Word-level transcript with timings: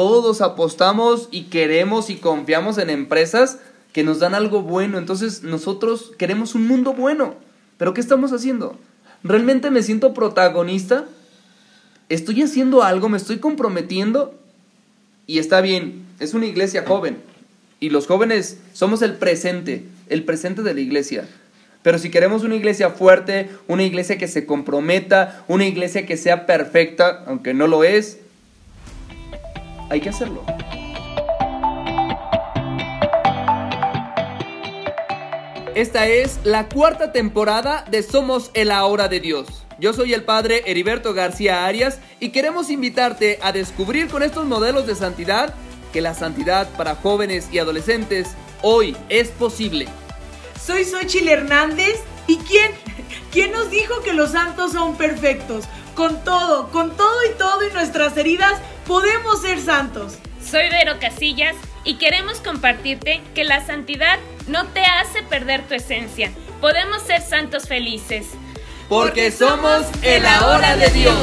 todos 0.00 0.40
apostamos 0.40 1.28
y 1.30 1.42
queremos 1.50 2.08
y 2.08 2.16
confiamos 2.16 2.78
en 2.78 2.88
empresas 2.88 3.58
que 3.92 4.02
nos 4.02 4.18
dan 4.18 4.34
algo 4.34 4.62
bueno. 4.62 4.96
Entonces 4.96 5.42
nosotros 5.42 6.12
queremos 6.16 6.54
un 6.54 6.66
mundo 6.66 6.94
bueno. 6.94 7.34
Pero 7.76 7.92
¿qué 7.92 8.00
estamos 8.00 8.32
haciendo? 8.32 8.78
¿Realmente 9.22 9.70
me 9.70 9.82
siento 9.82 10.14
protagonista? 10.14 11.04
¿Estoy 12.08 12.40
haciendo 12.40 12.82
algo? 12.82 13.10
¿Me 13.10 13.18
estoy 13.18 13.40
comprometiendo? 13.40 14.32
Y 15.26 15.38
está 15.38 15.60
bien, 15.60 16.06
es 16.18 16.32
una 16.32 16.46
iglesia 16.46 16.86
joven. 16.86 17.18
Y 17.78 17.90
los 17.90 18.06
jóvenes 18.06 18.56
somos 18.72 19.02
el 19.02 19.16
presente, 19.16 19.84
el 20.08 20.24
presente 20.24 20.62
de 20.62 20.72
la 20.72 20.80
iglesia. 20.80 21.28
Pero 21.82 21.98
si 21.98 22.10
queremos 22.10 22.42
una 22.42 22.56
iglesia 22.56 22.88
fuerte, 22.88 23.50
una 23.68 23.82
iglesia 23.82 24.16
que 24.16 24.28
se 24.28 24.46
comprometa, 24.46 25.44
una 25.46 25.66
iglesia 25.66 26.06
que 26.06 26.16
sea 26.16 26.46
perfecta, 26.46 27.22
aunque 27.26 27.52
no 27.52 27.66
lo 27.66 27.84
es, 27.84 28.20
hay 29.90 30.00
que 30.00 30.08
hacerlo. 30.08 30.42
Esta 35.74 36.06
es 36.06 36.40
la 36.44 36.68
cuarta 36.68 37.12
temporada 37.12 37.84
de 37.90 38.02
Somos 38.02 38.50
el 38.54 38.70
Ahora 38.70 39.08
de 39.08 39.20
Dios. 39.20 39.46
Yo 39.78 39.92
soy 39.92 40.14
el 40.14 40.24
padre 40.24 40.62
Heriberto 40.66 41.14
García 41.14 41.64
Arias 41.64 41.98
y 42.18 42.30
queremos 42.30 42.70
invitarte 42.70 43.38
a 43.42 43.52
descubrir 43.52 44.08
con 44.08 44.22
estos 44.22 44.46
modelos 44.46 44.86
de 44.86 44.94
santidad 44.94 45.54
que 45.92 46.00
la 46.00 46.14
santidad 46.14 46.68
para 46.76 46.96
jóvenes 46.96 47.48
y 47.50 47.58
adolescentes 47.58 48.28
hoy 48.62 48.96
es 49.08 49.28
posible. 49.28 49.88
Soy 50.62 50.84
Xochil 50.84 51.28
Hernández 51.28 52.00
y 52.26 52.36
¿quién? 52.36 52.72
¿Quién 53.32 53.52
nos 53.52 53.70
dijo 53.70 54.02
que 54.02 54.12
los 54.12 54.32
santos 54.32 54.72
son 54.72 54.96
perfectos? 54.96 55.64
Con 55.94 56.22
todo, 56.24 56.70
con 56.70 56.96
todo 56.96 57.24
y 57.32 57.38
todo 57.38 57.66
y 57.66 57.72
nuestras 57.72 58.16
heridas 58.16 58.54
podemos 58.90 59.40
ser 59.40 59.60
santos. 59.60 60.18
Soy 60.42 60.68
Vero 60.68 60.98
Casillas 60.98 61.54
y 61.84 61.94
queremos 61.94 62.40
compartirte 62.40 63.20
que 63.36 63.44
la 63.44 63.64
santidad 63.64 64.18
no 64.48 64.66
te 64.66 64.80
hace 64.80 65.22
perder 65.22 65.62
tu 65.68 65.74
esencia. 65.74 66.32
Podemos 66.60 67.00
ser 67.02 67.22
santos 67.22 67.68
felices. 67.68 68.26
Porque 68.88 69.30
somos 69.30 69.86
el 70.02 70.26
ahora 70.26 70.76
de 70.76 70.88
Dios. 70.88 71.14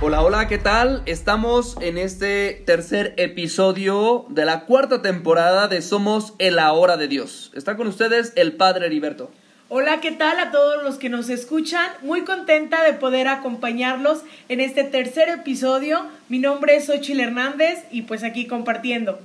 Hola, 0.00 0.22
hola, 0.22 0.48
¿qué 0.48 0.56
tal? 0.56 1.02
Estamos 1.04 1.76
en 1.82 1.98
este 1.98 2.62
tercer 2.64 3.12
episodio 3.18 4.24
de 4.30 4.46
la 4.46 4.64
cuarta 4.64 5.02
temporada 5.02 5.68
de 5.68 5.82
Somos 5.82 6.32
el 6.38 6.58
ahora 6.58 6.96
de 6.96 7.06
Dios. 7.06 7.52
Está 7.54 7.76
con 7.76 7.86
ustedes 7.86 8.32
el 8.34 8.56
Padre 8.56 8.86
Heriberto. 8.86 9.30
Hola, 9.76 10.00
¿qué 10.00 10.12
tal 10.12 10.38
a 10.38 10.52
todos 10.52 10.84
los 10.84 10.98
que 10.98 11.08
nos 11.08 11.28
escuchan? 11.28 11.84
Muy 12.02 12.22
contenta 12.22 12.84
de 12.84 12.92
poder 12.92 13.26
acompañarlos 13.26 14.22
en 14.48 14.60
este 14.60 14.84
tercer 14.84 15.28
episodio. 15.28 16.06
Mi 16.28 16.38
nombre 16.38 16.76
es 16.76 16.86
Xochil 16.86 17.18
Hernández 17.18 17.80
y 17.90 18.02
pues 18.02 18.22
aquí 18.22 18.46
compartiendo. 18.46 19.18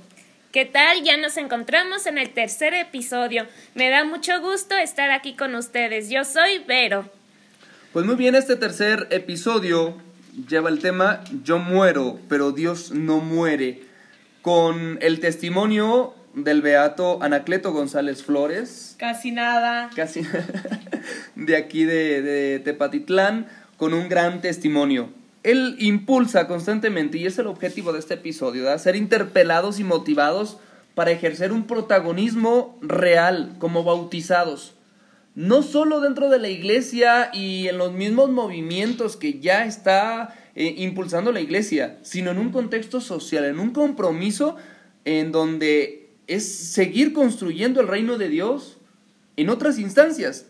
¿Qué 0.50 0.64
tal? 0.64 1.04
Ya 1.04 1.16
nos 1.18 1.36
encontramos 1.36 2.04
en 2.06 2.18
el 2.18 2.30
tercer 2.30 2.74
episodio. 2.74 3.46
Me 3.76 3.90
da 3.90 4.02
mucho 4.02 4.40
gusto 4.40 4.74
estar 4.74 5.12
aquí 5.12 5.36
con 5.36 5.54
ustedes. 5.54 6.10
Yo 6.10 6.24
soy 6.24 6.58
Vero. 6.66 7.08
Pues 7.92 8.04
muy 8.04 8.16
bien, 8.16 8.34
este 8.34 8.56
tercer 8.56 9.06
episodio 9.10 9.94
lleva 10.48 10.68
el 10.68 10.80
tema 10.80 11.22
Yo 11.44 11.60
muero, 11.60 12.18
pero 12.28 12.50
Dios 12.50 12.90
no 12.90 13.18
muere, 13.18 13.82
con 14.42 14.98
el 15.00 15.20
testimonio 15.20 16.16
del 16.34 16.62
beato 16.62 17.22
Anacleto 17.22 17.72
González 17.72 18.22
Flores. 18.22 18.94
Casi 18.98 19.30
nada. 19.30 19.90
Casi 19.94 20.22
de 21.34 21.56
aquí 21.56 21.84
de, 21.84 22.22
de 22.22 22.58
Tepatitlán, 22.60 23.46
con 23.76 23.94
un 23.94 24.08
gran 24.08 24.40
testimonio. 24.40 25.10
Él 25.42 25.76
impulsa 25.78 26.46
constantemente, 26.46 27.18
y 27.18 27.26
es 27.26 27.38
el 27.38 27.46
objetivo 27.46 27.92
de 27.92 27.98
este 27.98 28.14
episodio, 28.14 28.64
de 28.64 28.78
ser 28.78 28.96
interpelados 28.96 29.80
y 29.80 29.84
motivados 29.84 30.58
para 30.94 31.12
ejercer 31.12 31.52
un 31.52 31.66
protagonismo 31.66 32.78
real 32.82 33.54
como 33.58 33.84
bautizados. 33.84 34.74
No 35.34 35.62
solo 35.62 36.00
dentro 36.00 36.28
de 36.28 36.38
la 36.38 36.48
iglesia 36.48 37.30
y 37.32 37.68
en 37.68 37.78
los 37.78 37.92
mismos 37.92 38.30
movimientos 38.30 39.16
que 39.16 39.38
ya 39.38 39.64
está 39.64 40.34
eh, 40.54 40.74
impulsando 40.78 41.32
la 41.32 41.40
iglesia, 41.40 41.98
sino 42.02 42.32
en 42.32 42.38
un 42.38 42.50
contexto 42.50 43.00
social, 43.00 43.44
en 43.44 43.60
un 43.60 43.70
compromiso 43.70 44.56
en 45.04 45.32
donde 45.32 45.99
es 46.30 46.48
seguir 46.48 47.12
construyendo 47.12 47.80
el 47.80 47.88
reino 47.88 48.16
de 48.16 48.28
Dios 48.28 48.78
en 49.36 49.50
otras 49.50 49.80
instancias. 49.80 50.46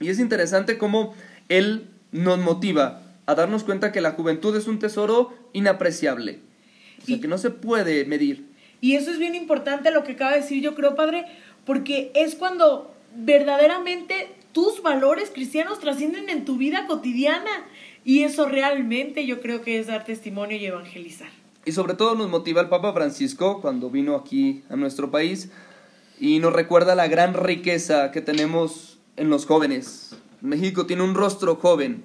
Y 0.00 0.08
es 0.08 0.18
interesante 0.18 0.76
cómo 0.76 1.14
Él 1.48 1.88
nos 2.10 2.40
motiva 2.40 3.02
a 3.26 3.36
darnos 3.36 3.62
cuenta 3.62 3.92
que 3.92 4.00
la 4.00 4.10
juventud 4.10 4.56
es 4.56 4.66
un 4.66 4.80
tesoro 4.80 5.32
inapreciable, 5.52 6.40
o 7.00 7.06
sea, 7.06 7.20
que 7.20 7.28
no 7.28 7.38
se 7.38 7.50
puede 7.50 8.04
medir. 8.06 8.46
Y 8.80 8.96
eso 8.96 9.12
es 9.12 9.18
bien 9.18 9.36
importante 9.36 9.92
lo 9.92 10.02
que 10.02 10.12
acaba 10.12 10.32
de 10.32 10.40
decir 10.40 10.62
yo 10.62 10.74
creo, 10.74 10.96
Padre, 10.96 11.26
porque 11.64 12.10
es 12.16 12.34
cuando 12.34 12.92
verdaderamente 13.14 14.34
tus 14.52 14.82
valores 14.82 15.30
cristianos 15.30 15.78
trascienden 15.78 16.28
en 16.28 16.44
tu 16.44 16.56
vida 16.56 16.86
cotidiana. 16.88 17.50
Y 18.04 18.24
eso 18.24 18.46
realmente 18.46 19.26
yo 19.26 19.40
creo 19.40 19.62
que 19.62 19.78
es 19.78 19.86
dar 19.86 20.04
testimonio 20.04 20.56
y 20.56 20.66
evangelizar. 20.66 21.28
Y 21.64 21.72
sobre 21.72 21.94
todo 21.94 22.14
nos 22.14 22.30
motiva 22.30 22.62
el 22.62 22.68
Papa 22.68 22.92
Francisco 22.92 23.60
cuando 23.60 23.90
vino 23.90 24.16
aquí 24.16 24.62
a 24.70 24.76
nuestro 24.76 25.10
país 25.10 25.50
y 26.18 26.38
nos 26.38 26.52
recuerda 26.52 26.94
la 26.94 27.08
gran 27.08 27.34
riqueza 27.34 28.10
que 28.12 28.20
tenemos 28.20 28.98
en 29.16 29.28
los 29.28 29.46
jóvenes. 29.46 30.16
México 30.40 30.86
tiene 30.86 31.02
un 31.02 31.14
rostro 31.14 31.56
joven 31.56 32.02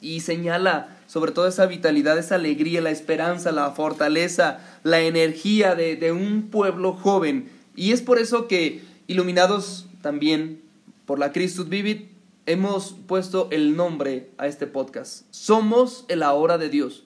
y 0.00 0.20
señala 0.20 0.98
sobre 1.06 1.32
todo 1.32 1.46
esa 1.46 1.66
vitalidad, 1.66 2.18
esa 2.18 2.34
alegría, 2.34 2.80
la 2.80 2.90
esperanza, 2.90 3.52
la 3.52 3.70
fortaleza, 3.70 4.60
la 4.82 5.00
energía 5.00 5.74
de, 5.74 5.96
de 5.96 6.12
un 6.12 6.50
pueblo 6.50 6.92
joven. 6.92 7.50
Y 7.76 7.92
es 7.92 8.02
por 8.02 8.18
eso 8.18 8.48
que, 8.48 8.82
iluminados 9.06 9.86
también 10.02 10.60
por 11.06 11.18
la 11.18 11.32
Christus 11.32 11.68
Vivit, 11.68 12.10
hemos 12.46 12.96
puesto 13.06 13.48
el 13.50 13.76
nombre 13.76 14.30
a 14.38 14.46
este 14.46 14.66
podcast. 14.66 15.24
Somos 15.30 16.04
el 16.08 16.22
ahora 16.22 16.58
de 16.58 16.68
Dios 16.68 17.04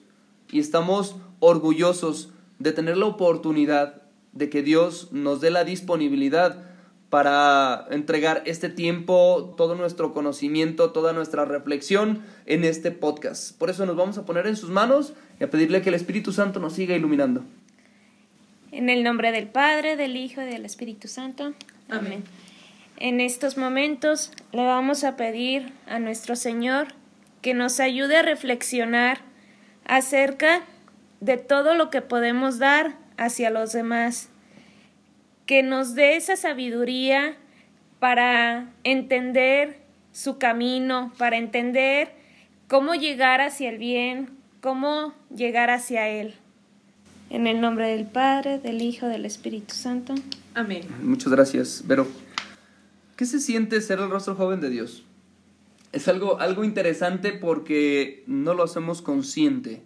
y 0.51 0.59
estamos 0.59 1.15
orgullosos 1.43 2.29
de 2.59 2.71
tener 2.71 2.95
la 2.95 3.05
oportunidad 3.05 4.01
de 4.31 4.49
que 4.49 4.63
Dios 4.63 5.11
nos 5.11 5.41
dé 5.41 5.51
la 5.51 5.65
disponibilidad 5.65 6.63
para 7.09 7.85
entregar 7.91 8.41
este 8.45 8.69
tiempo, 8.69 9.53
todo 9.57 9.75
nuestro 9.75 10.13
conocimiento, 10.13 10.91
toda 10.91 11.13
nuestra 11.13 11.45
reflexión 11.45 12.23
en 12.45 12.63
este 12.63 12.91
podcast. 12.91 13.57
Por 13.57 13.69
eso 13.69 13.85
nos 13.85 13.95
vamos 13.95 14.17
a 14.17 14.25
poner 14.25 14.47
en 14.47 14.55
sus 14.55 14.69
manos 14.69 15.13
y 15.39 15.43
a 15.43 15.49
pedirle 15.49 15.81
que 15.81 15.89
el 15.89 15.95
Espíritu 15.95 16.31
Santo 16.31 16.59
nos 16.59 16.73
siga 16.73 16.95
iluminando. 16.95 17.43
En 18.71 18.89
el 18.89 19.03
nombre 19.03 19.31
del 19.31 19.47
Padre, 19.47 19.97
del 19.97 20.15
Hijo 20.15 20.41
y 20.41 20.45
del 20.45 20.65
Espíritu 20.65 21.07
Santo. 21.07 21.53
Amén. 21.89 22.23
En 22.97 23.19
estos 23.19 23.57
momentos 23.57 24.31
le 24.53 24.65
vamos 24.65 25.03
a 25.03 25.17
pedir 25.17 25.73
a 25.87 25.99
nuestro 25.99 26.35
Señor 26.35 26.87
que 27.41 27.53
nos 27.53 27.81
ayude 27.81 28.17
a 28.17 28.21
reflexionar 28.21 29.19
acerca 29.85 30.63
de 31.23 31.37
todo 31.37 31.73
lo 31.73 31.89
que 31.89 32.01
podemos 32.01 32.59
dar 32.59 32.97
hacia 33.17 33.49
los 33.49 33.71
demás 33.71 34.29
que 35.45 35.63
nos 35.63 35.95
dé 35.95 36.15
esa 36.17 36.35
sabiduría 36.35 37.37
para 37.99 38.73
entender 38.83 39.79
su 40.11 40.37
camino, 40.37 41.13
para 41.17 41.37
entender 41.37 42.13
cómo 42.67 42.93
llegar 42.95 43.39
hacia 43.39 43.69
el 43.69 43.77
bien, 43.77 44.31
cómo 44.61 45.13
llegar 45.33 45.69
hacia 45.69 46.09
Él. 46.09 46.35
En 47.29 47.47
el 47.47 47.61
nombre 47.61 47.87
del 47.87 48.05
Padre, 48.05 48.59
del 48.59 48.81
Hijo, 48.81 49.07
del 49.07 49.25
Espíritu 49.25 49.73
Santo. 49.73 50.13
Amén. 50.53 50.83
Muchas 51.01 51.31
gracias, 51.31 51.83
Vero. 51.85 52.05
¿Qué 53.15 53.25
se 53.25 53.39
siente 53.39 53.79
ser 53.81 53.99
el 53.99 54.09
rostro 54.09 54.35
joven 54.35 54.59
de 54.59 54.69
Dios? 54.69 55.03
Es 55.93 56.07
algo, 56.07 56.39
algo 56.39 56.63
interesante 56.63 57.31
porque 57.31 58.23
no 58.27 58.53
lo 58.53 58.63
hacemos 58.63 59.01
consciente. 59.01 59.83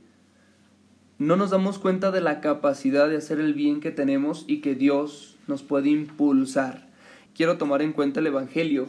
No 1.20 1.36
nos 1.36 1.50
damos 1.50 1.80
cuenta 1.80 2.12
de 2.12 2.22
la 2.22 2.42
capacidad 2.42 3.10
de 3.10 3.18
hacer 3.18 3.40
el 3.40 3.56
bien 3.56 3.80
que 3.82 3.90
tenemos 3.90 4.46
y 4.48 4.62
que 4.62 4.76
Dios 4.76 5.36
nos 5.48 5.64
puede 5.64 5.90
impulsar. 5.90 6.88
Quiero 7.34 7.58
tomar 7.58 7.82
en 7.82 7.92
cuenta 7.92 8.20
el 8.20 8.28
Evangelio. 8.28 8.86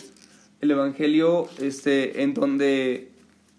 El 0.61 0.71
Evangelio 0.73 1.49
este, 1.59 2.23
en 2.23 2.35
donde 2.35 3.13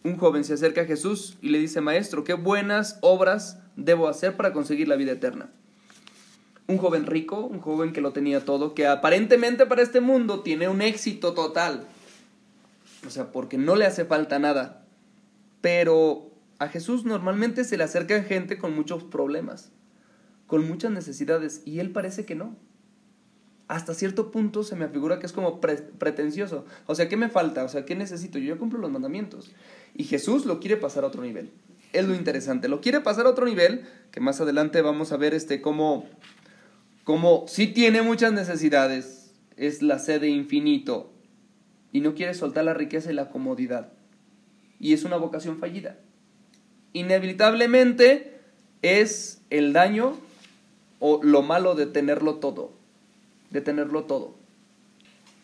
un 0.03 0.17
joven 0.17 0.43
se 0.43 0.53
acerca 0.53 0.81
a 0.81 0.85
Jesús 0.85 1.37
y 1.41 1.49
le 1.49 1.57
dice, 1.57 1.81
Maestro, 1.81 2.23
¿qué 2.23 2.33
buenas 2.33 2.99
obras 3.01 3.57
debo 3.75 4.07
hacer 4.07 4.37
para 4.37 4.53
conseguir 4.53 4.87
la 4.87 4.97
vida 4.97 5.13
eterna? 5.13 5.49
Un 6.67 6.77
joven 6.77 7.07
rico, 7.07 7.39
un 7.39 7.61
joven 7.61 7.91
que 7.91 8.01
lo 8.01 8.13
tenía 8.13 8.45
todo, 8.45 8.75
que 8.75 8.85
aparentemente 8.85 9.65
para 9.65 9.81
este 9.81 9.99
mundo 9.99 10.41
tiene 10.41 10.69
un 10.69 10.83
éxito 10.83 11.33
total. 11.33 11.87
O 13.07 13.09
sea, 13.09 13.31
porque 13.31 13.57
no 13.57 13.75
le 13.75 13.87
hace 13.87 14.05
falta 14.05 14.37
nada. 14.37 14.85
Pero 15.61 16.28
a 16.59 16.67
Jesús 16.67 17.05
normalmente 17.05 17.63
se 17.63 17.77
le 17.77 17.83
acercan 17.83 18.25
gente 18.25 18.57
con 18.57 18.75
muchos 18.75 19.03
problemas, 19.03 19.71
con 20.45 20.67
muchas 20.67 20.91
necesidades, 20.91 21.61
y 21.65 21.79
él 21.79 21.91
parece 21.91 22.25
que 22.25 22.35
no 22.35 22.55
hasta 23.69 23.93
cierto 23.93 24.31
punto 24.31 24.63
se 24.63 24.75
me 24.75 24.89
figura 24.89 25.19
que 25.19 25.27
es 25.27 25.31
como 25.31 25.61
pretencioso. 25.61 26.65
O 26.87 26.95
sea, 26.95 27.07
¿qué 27.07 27.17
me 27.17 27.29
falta? 27.29 27.63
O 27.63 27.69
sea, 27.69 27.85
¿qué 27.85 27.95
necesito? 27.95 28.39
Yo 28.39 28.55
ya 28.55 28.59
cumplo 28.59 28.79
los 28.79 28.89
mandamientos. 28.89 29.51
Y 29.95 30.05
Jesús 30.05 30.47
lo 30.47 30.59
quiere 30.59 30.75
pasar 30.75 31.03
a 31.03 31.07
otro 31.07 31.21
nivel. 31.21 31.51
es 31.93 32.07
lo 32.07 32.15
interesante. 32.15 32.67
Lo 32.67 32.81
quiere 32.81 32.99
pasar 32.99 33.27
a 33.27 33.29
otro 33.29 33.45
nivel, 33.45 33.85
que 34.11 34.21
más 34.21 34.41
adelante 34.41 34.81
vamos 34.81 35.11
a 35.11 35.17
ver 35.17 35.35
este 35.35 35.61
cómo, 35.61 36.07
cómo 37.03 37.45
sí 37.47 37.67
tiene 37.67 38.01
muchas 38.01 38.33
necesidades, 38.33 39.35
es 39.55 39.83
la 39.83 39.99
sede 39.99 40.29
infinito, 40.29 41.13
y 41.91 42.01
no 42.01 42.15
quiere 42.15 42.33
soltar 42.33 42.65
la 42.65 42.73
riqueza 42.73 43.11
y 43.11 43.15
la 43.15 43.29
comodidad. 43.29 43.93
Y 44.79 44.93
es 44.93 45.03
una 45.03 45.17
vocación 45.17 45.59
fallida. 45.59 45.99
Inevitablemente 46.93 48.39
es 48.81 49.41
el 49.49 49.73
daño 49.73 50.17
o 50.99 51.21
lo 51.23 51.41
malo 51.41 51.75
de 51.75 51.85
tenerlo 51.85 52.35
todo, 52.35 52.71
de 53.51 53.61
tenerlo 53.61 54.03
todo. 54.03 54.39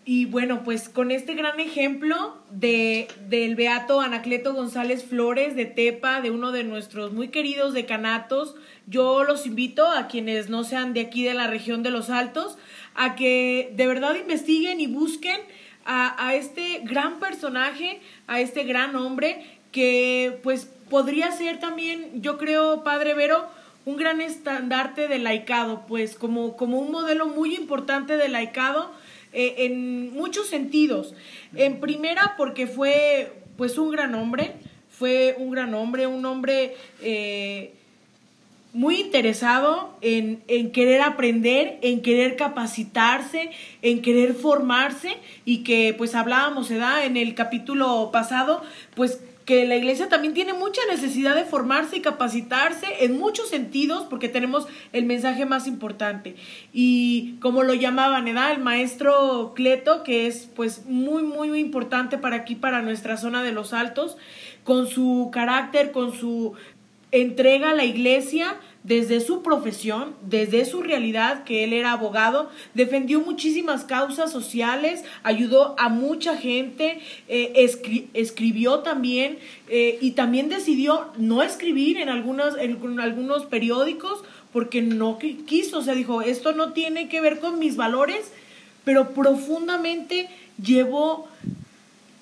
Y 0.08 0.26
bueno, 0.26 0.64
pues 0.64 0.88
con 0.88 1.10
este 1.10 1.34
gran 1.34 1.60
ejemplo 1.60 2.38
de, 2.52 3.08
del 3.28 3.56
beato 3.56 4.02
Anacleto 4.02 4.54
González 4.54 5.04
Flores 5.04 5.56
de 5.56 5.66
Tepa, 5.66 6.22
de 6.22 6.30
uno 6.30 6.52
de 6.52 6.64
nuestros 6.64 7.12
muy 7.12 7.30
queridos 7.30 7.74
decanatos, 7.74 8.56
yo 8.86 9.24
los 9.24 9.48
invito 9.48 9.88
a 9.88 10.08
quienes 10.08 10.48
no 10.48 10.64
sean 10.64 10.94
de 10.94 11.02
aquí 11.02 11.24
de 11.24 11.34
la 11.34 11.48
región 11.48 11.82
de 11.82 11.90
los 11.90 12.12
Altos, 12.12 12.60
a 12.94 13.16
que 13.16 13.74
de 13.76 13.88
verdad 13.88 14.14
investiguen 14.16 14.80
y 14.80 14.86
busquen 14.86 15.42
a, 15.86 16.28
a 16.28 16.36
este 16.36 16.82
gran 16.84 17.20
personaje, 17.20 18.00
a 18.28 18.40
este 18.42 18.64
gran 18.64 18.96
hombre, 18.96 19.44
que 19.72 20.40
pues 20.44 20.70
podría 20.90 21.32
ser 21.32 21.60
también, 21.60 22.22
yo 22.22 22.38
creo, 22.38 22.84
Padre 22.84 23.14
Vero, 23.14 23.48
un 23.86 23.98
gran 23.98 24.20
estandarte 24.22 25.08
de 25.08 25.20
laicado, 25.20 25.86
pues 25.88 26.16
como, 26.16 26.58
como 26.58 26.80
un 26.80 26.92
modelo 26.92 27.28
muy 27.28 27.56
importante 27.56 28.18
de 28.18 28.30
laicado 28.30 28.92
eh, 29.32 29.56
en 29.66 30.14
muchos 30.14 30.48
sentidos. 30.48 31.14
En 31.56 31.80
primera, 31.80 32.34
porque 32.38 32.68
fue 32.68 33.34
pues 33.58 33.78
un 33.78 33.92
gran 33.92 34.16
hombre, 34.16 34.54
fue 34.90 35.36
un 35.38 35.52
gran 35.52 35.74
hombre, 35.74 36.08
un 36.08 36.26
hombre 36.26 36.76
eh, 37.02 37.74
muy 38.74 39.00
interesado 39.00 39.96
en, 40.02 40.42
en, 40.48 40.72
querer 40.72 41.02
aprender, 41.02 41.78
en 41.82 42.02
querer 42.02 42.36
capacitarse, 42.36 43.52
en 43.82 44.02
querer 44.02 44.34
formarse 44.34 45.16
y 45.46 45.64
que 45.64 45.94
pues 45.98 46.16
hablábamos, 46.16 46.68
se 46.68 46.78
da 46.78 47.06
en 47.06 47.18
el 47.18 47.36
capítulo 47.36 48.10
pasado, 48.12 48.64
pues 48.96 49.22
que 49.46 49.66
la 49.66 49.76
iglesia 49.76 50.10
también 50.10 50.34
tiene 50.34 50.54
mucha 50.54 50.82
necesidad 50.90 51.36
de 51.36 51.46
formarse 51.46 51.98
y 51.98 52.02
capacitarse 52.02 52.88
en 53.02 53.18
muchos 53.20 53.48
sentidos 53.48 54.08
porque 54.10 54.28
tenemos 54.28 54.68
el 54.92 55.06
mensaje 55.06 55.46
más 55.46 55.68
importante. 55.68 56.36
Y 56.74 57.36
como 57.42 57.62
lo 57.62 57.76
llamaban, 57.76 58.26
¿verdad? 58.26 58.54
El 58.54 58.60
maestro 58.60 59.54
Cleto, 59.56 60.04
que 60.04 60.26
es 60.26 60.50
pues 60.56 60.86
muy, 60.88 61.22
muy, 61.22 61.50
muy 61.50 61.60
importante 61.60 62.18
para 62.18 62.38
aquí, 62.38 62.56
para 62.56 62.82
nuestra 62.82 63.18
zona 63.18 63.44
de 63.44 63.52
los 63.52 63.72
altos, 63.74 64.18
con 64.64 64.88
su 64.88 65.30
carácter, 65.32 65.92
con 65.92 66.12
su 66.12 66.54
entrega 67.12 67.70
a 67.70 67.76
la 67.76 67.86
iglesia, 67.86 68.56
desde 68.86 69.20
su 69.20 69.42
profesión, 69.42 70.16
desde 70.22 70.64
su 70.64 70.84
realidad, 70.84 71.44
que 71.44 71.64
él 71.64 71.74
era 71.74 71.92
abogado, 71.92 72.52
defendió 72.76 73.20
muchísimas 73.20 73.84
causas 73.84 74.32
sociales, 74.32 75.04
ayudó 75.24 75.76
a 75.80 75.90
mucha 75.90 76.38
gente, 76.38 77.00
eh, 77.28 77.68
escribió 78.14 78.80
también 78.80 79.40
eh, 79.70 79.98
y 80.02 80.12
también 80.12 80.50
decidió 80.50 81.08
no 81.18 81.42
escribir 81.42 81.98
en, 81.98 82.10
algunas, 82.10 82.56
en 82.60 83.00
algunos 83.00 83.46
periódicos 83.46 84.24
porque 84.54 84.84
no 84.84 85.18
quiso, 85.18 85.80
o 85.80 85.82
sea, 85.82 85.96
dijo, 85.96 86.22
esto 86.22 86.54
no 86.54 86.72
tiene 86.74 87.10
que 87.10 87.22
ver 87.22 87.40
con 87.40 87.58
mis 87.58 87.76
valores, 87.78 88.32
pero 88.84 89.10
profundamente 89.16 90.30
llevó 90.62 91.28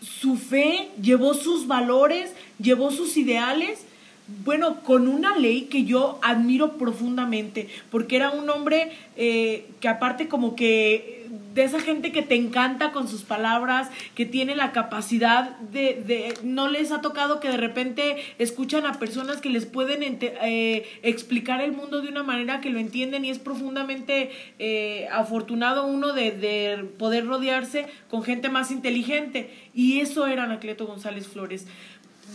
su 0.02 0.38
fe, 0.38 0.90
llevó 1.02 1.34
sus 1.34 1.68
valores, 1.68 2.32
llevó 2.58 2.90
sus 2.90 3.18
ideales 3.18 3.86
bueno, 4.28 4.82
con 4.84 5.08
una 5.08 5.38
ley 5.38 5.64
que 5.64 5.84
yo 5.84 6.20
admiro 6.22 6.78
profundamente, 6.78 7.68
porque 7.92 8.16
era 8.16 8.32
un 8.32 8.50
hombre 8.50 8.92
eh, 9.18 9.66
que 9.80 9.88
aparte 9.88 10.28
como 10.28 10.56
que 10.56 11.24
de 11.54 11.64
esa 11.64 11.80
gente 11.80 12.12
que 12.12 12.22
te 12.22 12.36
encanta 12.36 12.92
con 12.92 13.08
sus 13.08 13.22
palabras, 13.22 13.90
que 14.16 14.26
tiene 14.26 14.56
la 14.56 14.72
capacidad 14.72 15.58
de, 15.60 16.02
de 16.06 16.34
no 16.44 16.68
les 16.68 16.92
ha 16.92 17.02
tocado 17.02 17.40
que 17.40 17.50
de 17.50 17.58
repente 17.58 18.18
escuchan 18.40 18.86
a 18.86 18.94
personas 18.94 19.40
que 19.40 19.50
les 19.50 19.66
pueden 19.66 20.02
eh, 20.22 21.00
explicar 21.04 21.62
el 21.62 21.72
mundo 21.72 22.02
de 22.02 22.10
una 22.10 22.24
manera 22.24 22.62
que 22.62 22.70
lo 22.70 22.80
entienden 22.80 23.26
y 23.26 23.30
es 23.30 23.40
profundamente 23.40 24.32
eh, 24.60 25.08
afortunado 25.12 25.86
uno 25.86 26.14
de, 26.14 26.32
de 26.32 26.84
poder 26.98 27.26
rodearse 27.26 27.86
con 28.10 28.24
gente 28.24 28.50
más 28.50 28.72
inteligente. 28.72 29.52
Y 29.76 30.00
eso 30.00 30.28
era 30.28 30.44
Anacleto 30.44 30.86
González 30.86 31.28
Flores 31.28 31.68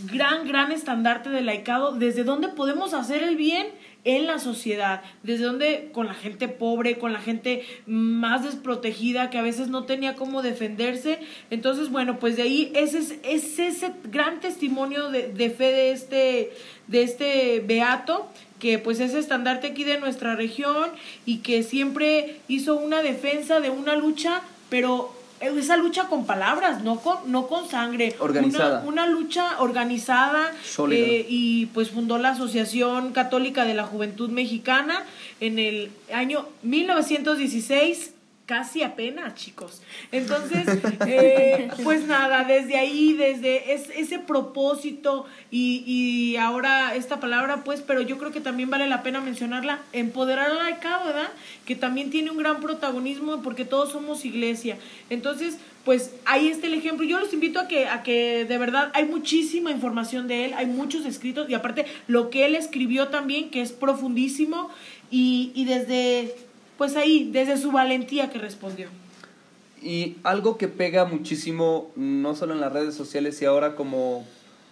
gran, 0.07 0.47
gran 0.47 0.73
estandarte 0.73 1.31
de 1.31 1.41
laicado, 1.41 1.93
desde 1.93 2.25
donde 2.25 2.49
podemos 2.49 2.95
hacer 2.95 3.23
el 3.23 3.37
bien 3.37 3.67
en 4.05 4.27
la 4.27 4.39
sociedad, 4.39 5.03
desde 5.23 5.45
donde 5.45 5.91
con 5.93 6.07
la 6.07 6.15
gente 6.15 6.49
pobre, 6.49 6.99
con 6.99 7.13
la 7.13 7.21
gente 7.21 7.65
más 7.87 8.45
desprotegida 8.45 9.29
que 9.29 9.39
a 9.39 9.43
veces 9.43 9.69
no 9.69 9.85
tenía 9.85 10.15
cómo 10.15 10.43
defenderse. 10.43 11.21
Entonces, 11.51 11.91
bueno, 11.91 12.19
pues 12.19 12.37
de 12.37 12.43
ahí 12.43 12.73
ese 12.75 12.99
es, 12.99 13.15
ese 13.23 13.93
gran 14.05 14.41
testimonio 14.41 15.11
de, 15.11 15.29
de, 15.29 15.51
fe 15.51 15.73
de 15.73 15.93
este, 15.93 16.53
de 16.87 17.03
este 17.03 17.61
beato 17.61 18.31
que 18.59 18.79
pues 18.79 18.99
es 19.01 19.15
estandarte 19.15 19.69
aquí 19.69 19.85
de 19.85 20.01
nuestra 20.01 20.35
región 20.35 20.91
y 21.25 21.39
que 21.39 21.63
siempre 21.63 22.41
hizo 22.49 22.77
una 22.77 23.03
defensa 23.03 23.61
de 23.61 23.71
una 23.71 23.95
lucha, 23.95 24.43
pero 24.69 25.18
esa 25.41 25.77
lucha 25.77 26.05
con 26.09 26.27
palabras, 26.27 26.83
no 26.83 27.01
con, 27.01 27.31
no 27.31 27.47
con 27.47 27.69
sangre. 27.69 28.15
Organizada. 28.19 28.83
Una, 28.87 29.07
lucha 29.07 29.61
organizada 29.61 30.53
eh, 30.91 31.27
y 31.29 31.67
pues 31.67 31.91
fundó 31.91 32.19
la 32.19 32.31
Asociación 32.31 33.13
Católica 33.13 33.65
de 33.65 33.75
la 33.75 33.85
Juventud 33.85 34.31
Mexicana 34.31 35.05
en 35.41 35.59
el 35.59 35.91
año 36.13 36.47
1916 36.63 38.13
casi 38.49 38.83
apenas, 38.83 39.35
chicos. 39.35 39.83
Entonces, 40.11 40.67
eh, 41.07 41.69
pues 41.85 42.07
nada, 42.07 42.45
desde 42.45 42.79
ahí, 42.79 43.13
desde 43.13 43.75
ese 43.75 44.19
propósito 44.21 45.27
y, 45.51 45.85
y, 45.87 46.37
ahora 46.39 46.95
esta 46.95 47.21
palabra, 47.21 47.63
pues, 47.63 47.83
pero 47.83 48.01
yo 48.01 48.17
creo 48.17 48.33
que 48.33 48.41
también 48.41 48.71
vale 48.71 48.89
la 48.89 49.03
pena 49.03 49.21
mencionarla, 49.21 49.81
empoderar 49.93 50.51
al 50.51 50.57
laicado, 50.57 51.05
¿verdad? 51.05 51.29
Que 51.67 51.77
también 51.77 52.09
tiene 52.11 52.31
un 52.31 52.39
gran 52.39 52.61
protagonismo 52.61 53.43
porque 53.43 53.67
todos 53.67 53.93
somos 53.93 54.25
iglesia. 54.25 54.79
Entonces, 55.11 55.59
pues 55.85 56.15
ahí 56.25 56.49
está 56.49 56.69
el 56.69 56.75
ejemplo. 56.75 57.05
Yo 57.05 57.21
los 57.21 57.35
invito 57.35 57.61
a 57.61 57.69
que, 57.69 57.87
a 57.87 58.03
que 58.03 58.47
de 58.47 58.57
verdad 58.57 58.91
hay 58.95 59.05
muchísima 59.05 59.71
información 59.71 60.27
de 60.27 60.47
él, 60.47 60.55
hay 60.57 60.65
muchos 60.65 61.05
escritos 61.05 61.51
y 61.51 61.55
aparte 61.55 61.85
lo 62.07 62.31
que 62.31 62.47
él 62.47 62.55
escribió 62.55 63.09
también, 63.09 63.51
que 63.51 63.61
es 63.61 63.73
profundísimo 63.73 64.71
y, 65.11 65.53
y 65.55 65.67
desde 65.67 66.48
pues 66.79 66.97
ahí, 66.97 67.29
desde 67.31 67.59
su 67.59 67.73
valentía 67.73 68.31
que 68.31 68.39
respondió. 68.39 68.89
Y 69.83 70.17
algo 70.23 70.57
que 70.57 70.69
pega 70.69 71.05
muchísimo, 71.05 71.91
no 71.97 72.35
solo 72.37 72.55
en 72.55 72.61
las 72.61 72.73
redes 72.73 72.95
sociales 72.95 73.43
y 73.43 73.45
ahora 73.45 73.75
como, 73.75 74.25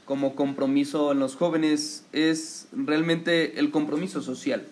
como 0.04 0.36
compromiso 0.36 1.12
en 1.12 1.18
los 1.18 1.34
jóvenes, 1.34 2.04
es 2.12 2.68
realmente 2.72 3.58
el 3.58 3.72
compromiso 3.72 4.22
social. 4.22 4.64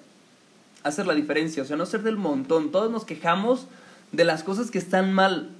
Hacer 0.85 1.07
la 1.07 1.15
diferencia, 1.15 1.65
o 1.65 1.67
sea, 1.67 1.77
no 1.77 1.87
ser 1.87 2.03
del 2.05 2.17
montón. 2.17 2.71
Todos 2.71 2.91
nos 2.91 3.05
quejamos 3.05 3.67
de 4.13 4.25
las 4.25 4.45
cosas 4.45 4.71
que 4.71 4.79
están 4.79 5.13
mal, 5.13 5.51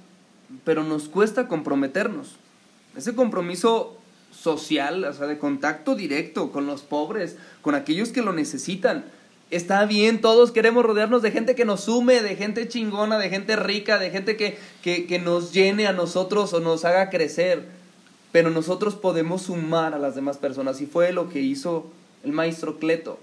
pero 0.63 0.83
nos 0.83 1.09
cuesta 1.09 1.49
comprometernos. 1.49 2.37
Ese 2.95 3.15
compromiso 3.15 3.97
social, 4.31 5.03
o 5.03 5.13
sea, 5.13 5.27
de 5.27 5.39
contacto 5.39 5.95
directo 5.95 6.51
con 6.51 6.67
los 6.67 6.83
pobres, 6.83 7.37
con 7.61 7.75
aquellos 7.75 8.09
que 8.09 8.21
lo 8.21 8.31
necesitan 8.31 9.05
está 9.51 9.85
bien, 9.85 10.21
todos 10.21 10.51
queremos 10.51 10.85
rodearnos 10.85 11.21
de 11.21 11.31
gente 11.31 11.55
que 11.55 11.65
nos 11.65 11.81
sume, 11.81 12.21
de 12.21 12.35
gente 12.35 12.67
chingona, 12.67 13.17
de 13.17 13.29
gente 13.29 13.55
rica, 13.55 13.97
de 13.97 14.11
gente 14.11 14.37
que, 14.37 14.57
que, 14.81 15.05
que, 15.05 15.19
nos 15.19 15.53
llene 15.53 15.87
a 15.87 15.93
nosotros 15.93 16.53
o 16.53 16.59
nos 16.59 16.85
haga 16.85 17.09
crecer. 17.09 17.65
Pero 18.31 18.49
nosotros 18.49 18.95
podemos 18.95 19.43
sumar 19.43 19.93
a 19.93 19.99
las 19.99 20.15
demás 20.15 20.37
personas 20.37 20.81
y 20.81 20.85
fue 20.85 21.13
lo 21.13 21.29
que 21.29 21.39
hizo 21.39 21.87
el 22.23 22.31
maestro 22.31 22.79
Cleto. 22.79 23.19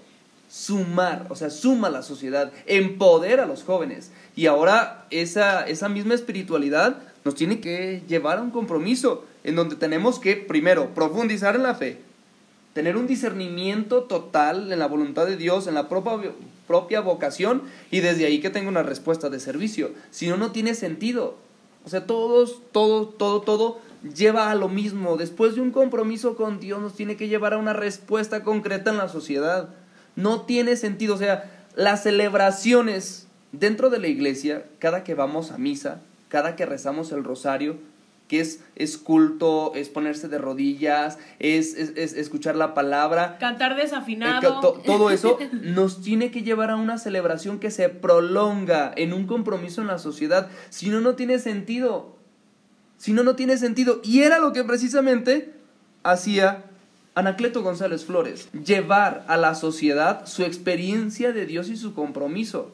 Sumar, 0.49 1.27
o 1.29 1.35
sea, 1.35 1.49
suma 1.49 1.87
a 1.87 1.91
la 1.91 2.03
sociedad, 2.03 2.51
empodera 2.65 3.43
a 3.43 3.47
los 3.47 3.63
jóvenes. 3.63 4.11
Y 4.35 4.45
ahora 4.47 5.05
esa, 5.09 5.67
esa 5.67 5.89
misma 5.89 6.13
espiritualidad 6.13 6.97
nos 7.25 7.35
tiene 7.35 7.59
que 7.59 8.01
llevar 8.07 8.37
a 8.37 8.41
un 8.41 8.51
compromiso 8.51 9.25
en 9.43 9.55
donde 9.55 9.75
tenemos 9.75 10.19
que, 10.19 10.35
primero, 10.35 10.93
profundizar 10.93 11.55
en 11.55 11.63
la 11.63 11.75
fe, 11.75 11.99
tener 12.73 12.97
un 12.97 13.07
discernimiento 13.07 14.03
total 14.03 14.71
en 14.71 14.79
la 14.79 14.87
voluntad 14.87 15.25
de 15.25 15.37
Dios, 15.37 15.67
en 15.67 15.75
la 15.75 15.89
propia, 15.89 16.31
propia 16.67 17.01
vocación 17.01 17.63
y 17.91 17.99
desde 17.99 18.25
ahí 18.25 18.41
que 18.41 18.49
tenga 18.49 18.69
una 18.69 18.83
respuesta 18.83 19.29
de 19.29 19.39
servicio. 19.39 19.91
Si 20.11 20.27
no, 20.27 20.37
no 20.37 20.51
tiene 20.51 20.75
sentido. 20.75 21.37
O 21.85 21.89
sea, 21.89 22.05
todos, 22.05 22.61
todo, 22.71 23.07
todo, 23.07 23.41
todo 23.41 23.79
lleva 24.15 24.49
a 24.49 24.55
lo 24.55 24.69
mismo. 24.69 25.17
Después 25.17 25.55
de 25.55 25.61
un 25.61 25.71
compromiso 25.71 26.35
con 26.35 26.59
Dios 26.59 26.81
nos 26.81 26.95
tiene 26.95 27.15
que 27.15 27.27
llevar 27.27 27.53
a 27.53 27.57
una 27.57 27.73
respuesta 27.73 28.43
concreta 28.43 28.89
en 28.89 28.97
la 28.97 29.09
sociedad. 29.09 29.69
No 30.15 30.41
tiene 30.41 30.75
sentido. 30.75 31.15
O 31.15 31.17
sea, 31.17 31.51
las 31.75 32.03
celebraciones 32.03 33.27
dentro 33.51 33.89
de 33.89 33.99
la 33.99 34.07
iglesia, 34.07 34.65
cada 34.79 35.03
que 35.03 35.13
vamos 35.13 35.51
a 35.51 35.57
misa, 35.57 36.01
cada 36.29 36.55
que 36.55 36.65
rezamos 36.65 37.11
el 37.11 37.23
rosario, 37.23 37.77
que 38.27 38.39
es, 38.39 38.63
es 38.75 38.97
culto, 38.97 39.73
es 39.75 39.89
ponerse 39.89 40.27
de 40.27 40.37
rodillas, 40.37 41.19
es, 41.39 41.75
es, 41.75 42.13
escuchar 42.13 42.55
la 42.55 42.73
palabra. 42.73 43.37
Cantar 43.39 43.75
desafinado. 43.75 44.59
todo 44.85 45.09
eso 45.09 45.37
nos 45.51 46.01
tiene 46.01 46.31
que 46.31 46.41
llevar 46.41 46.71
a 46.71 46.75
una 46.75 46.97
celebración 46.97 47.59
que 47.59 47.71
se 47.71 47.89
prolonga 47.89 48.93
en 48.95 49.13
un 49.13 49.27
compromiso 49.27 49.81
en 49.81 49.87
la 49.87 49.99
sociedad. 49.99 50.49
Si 50.69 50.89
no, 50.89 51.01
no 51.01 51.15
tiene 51.15 51.39
sentido. 51.39 52.15
Si 52.97 53.13
no, 53.13 53.23
no 53.23 53.35
tiene 53.35 53.57
sentido. 53.57 54.01
Y 54.03 54.21
era 54.21 54.39
lo 54.39 54.53
que 54.53 54.63
precisamente 54.63 55.53
hacía 56.03 56.63
Anacleto 57.15 57.61
González 57.61 58.05
Flores, 58.05 58.49
llevar 58.51 59.23
a 59.27 59.37
la 59.37 59.53
sociedad 59.53 60.25
su 60.25 60.43
experiencia 60.43 61.31
de 61.31 61.45
Dios 61.45 61.69
y 61.69 61.77
su 61.77 61.93
compromiso. 61.93 62.71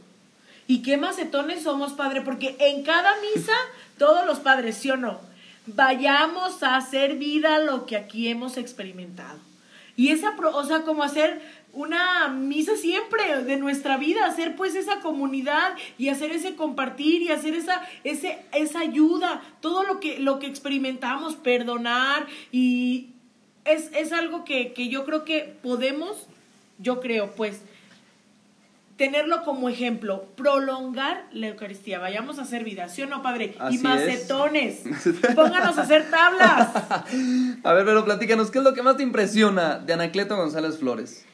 ¿Y 0.66 0.82
qué 0.82 0.98
macetones 0.98 1.64
somos, 1.64 1.94
padre? 1.94 2.22
Porque 2.22 2.56
en 2.60 2.84
cada 2.84 3.12
misa, 3.22 3.54
todos 3.98 4.26
los 4.26 4.40
padres, 4.40 4.78
¿sí 4.78 4.92
o 4.92 4.98
no? 4.98 5.20
Vayamos 5.66 6.64
a 6.64 6.78
hacer 6.78 7.16
vida 7.18 7.60
lo 7.60 7.86
que 7.86 7.96
aquí 7.98 8.28
hemos 8.28 8.58
experimentado. 8.58 9.40
Y 9.96 10.10
esa, 10.10 10.36
o 10.38 10.64
sea, 10.64 10.84
como 10.84 11.04
hacer 11.04 11.42
una 11.74 12.30
misa 12.30 12.76
siempre 12.76 13.44
de 13.44 13.58
nuestra 13.58 13.98
vida, 13.98 14.26
hacer 14.26 14.56
pues 14.56 14.76
esa 14.76 15.02
comunidad 15.02 15.76
y 15.98 16.10
hacer 16.10 16.32
ese 16.32 16.56
compartir 16.56 17.22
y 17.22 17.30
hacer 17.30 17.54
esa, 17.54 17.82
ese, 18.04 18.40
esa 18.54 18.80
ayuda, 18.80 19.42
todo 19.62 19.84
lo 19.84 20.00
que, 20.00 20.20
lo 20.20 20.40
que 20.40 20.48
experimentamos, 20.48 21.36
perdonar 21.36 22.26
y 22.52 23.10
es, 23.66 24.12
algo 24.12 24.46
que, 24.46 24.74
yo 24.90 25.06
creo 25.06 25.26
que 25.26 25.56
podemos, 25.62 26.28
yo 26.78 27.00
creo, 27.00 27.32
pues, 27.36 27.62
tenerlo 29.00 29.44
como 29.44 29.70
ejemplo, 29.70 30.26
prolongar 30.36 31.24
la 31.32 31.48
Eucaristía. 31.48 32.00
Vayamos 32.00 32.38
a 32.38 32.42
hacer 32.42 32.66
vida, 32.66 32.90
¿sí 32.90 33.02
o 33.02 33.08
no, 33.08 33.24
padre? 33.24 33.56
y 33.72 33.78
macetones. 33.78 34.82
Pónganos 35.36 35.78
a 35.78 35.84
hacer 35.84 36.12
tablas. 36.12 36.68
A 37.64 37.74
ver, 37.74 37.86
pero 37.86 38.04
platícanos, 38.04 38.52
¿qué 38.52 38.58
es 38.58 38.64
lo 38.64 38.74
que 38.74 38.84
más 38.84 38.98
te 38.98 39.04
impresiona 39.04 39.80
de 39.80 39.94
Anacleto 39.94 40.36
González 40.36 40.80
Flores? 40.80 41.26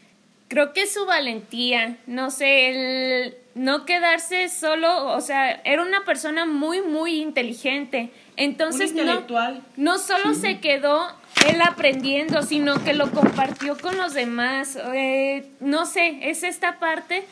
Creo 0.47 0.73
que 0.73 0.85
su 0.85 1.07
valentía, 1.07 1.97
no 2.05 2.29
sé, 2.29 2.69
el 2.69 3.35
no 3.55 3.85
quedarse 3.85 4.47
solo, 4.49 5.07
o 5.07 5.21
sea, 5.21 5.49
era 5.65 5.81
una 5.81 6.05
persona 6.05 6.45
muy, 6.45 6.83
muy 6.83 7.19
inteligente. 7.19 8.11
Entonces, 8.37 8.91
intelectual. 8.91 9.63
no, 9.75 9.93
no 9.93 9.97
solo 9.97 10.35
se 10.35 10.59
quedó 10.59 11.07
él 11.49 11.59
aprendiendo, 11.63 12.43
sino 12.43 12.83
que 12.83 12.93
lo 12.93 13.09
compartió 13.09 13.75
con 13.75 13.97
los 13.97 14.13
demás. 14.13 14.77
Eh, 14.93 15.47
no 15.61 15.87
sé, 15.87 16.19
es 16.29 16.43
esta 16.43 16.77
parte 16.77 17.25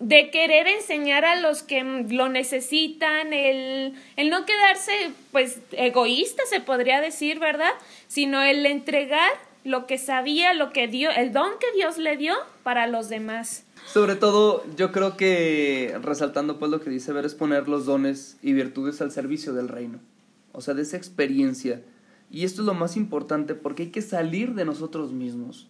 de 0.00 0.30
querer 0.30 0.66
enseñar 0.66 1.24
a 1.24 1.40
los 1.40 1.62
que 1.62 1.82
lo 1.82 2.28
necesitan, 2.28 3.32
el, 3.32 3.94
el 4.16 4.30
no 4.30 4.44
quedarse 4.46 4.92
pues 5.32 5.58
egoísta 5.72 6.42
se 6.48 6.60
podría 6.60 7.00
decir, 7.00 7.38
¿verdad? 7.38 7.72
Sino 8.06 8.42
el 8.42 8.64
entregar 8.66 9.30
lo 9.64 9.86
que 9.86 9.98
sabía, 9.98 10.54
lo 10.54 10.72
que 10.72 10.86
dio, 10.86 11.10
el 11.10 11.32
don 11.32 11.50
que 11.58 11.76
Dios 11.76 11.98
le 11.98 12.16
dio 12.16 12.34
para 12.62 12.86
los 12.86 13.08
demás. 13.08 13.64
Sobre 13.86 14.14
todo, 14.16 14.64
yo 14.76 14.92
creo 14.92 15.16
que 15.16 15.98
resaltando 16.02 16.58
pues 16.58 16.70
lo 16.70 16.80
que 16.80 16.90
dice 16.90 17.12
ver 17.12 17.24
es 17.24 17.34
poner 17.34 17.68
los 17.68 17.86
dones 17.86 18.38
y 18.42 18.52
virtudes 18.52 19.00
al 19.00 19.10
servicio 19.10 19.52
del 19.52 19.68
reino. 19.68 19.98
O 20.52 20.60
sea, 20.60 20.74
de 20.74 20.82
esa 20.82 20.96
experiencia 20.96 21.82
y 22.30 22.44
esto 22.44 22.62
es 22.62 22.66
lo 22.66 22.74
más 22.74 22.96
importante 22.96 23.54
porque 23.54 23.84
hay 23.84 23.90
que 23.90 24.02
salir 24.02 24.54
de 24.54 24.64
nosotros 24.64 25.12
mismos. 25.12 25.68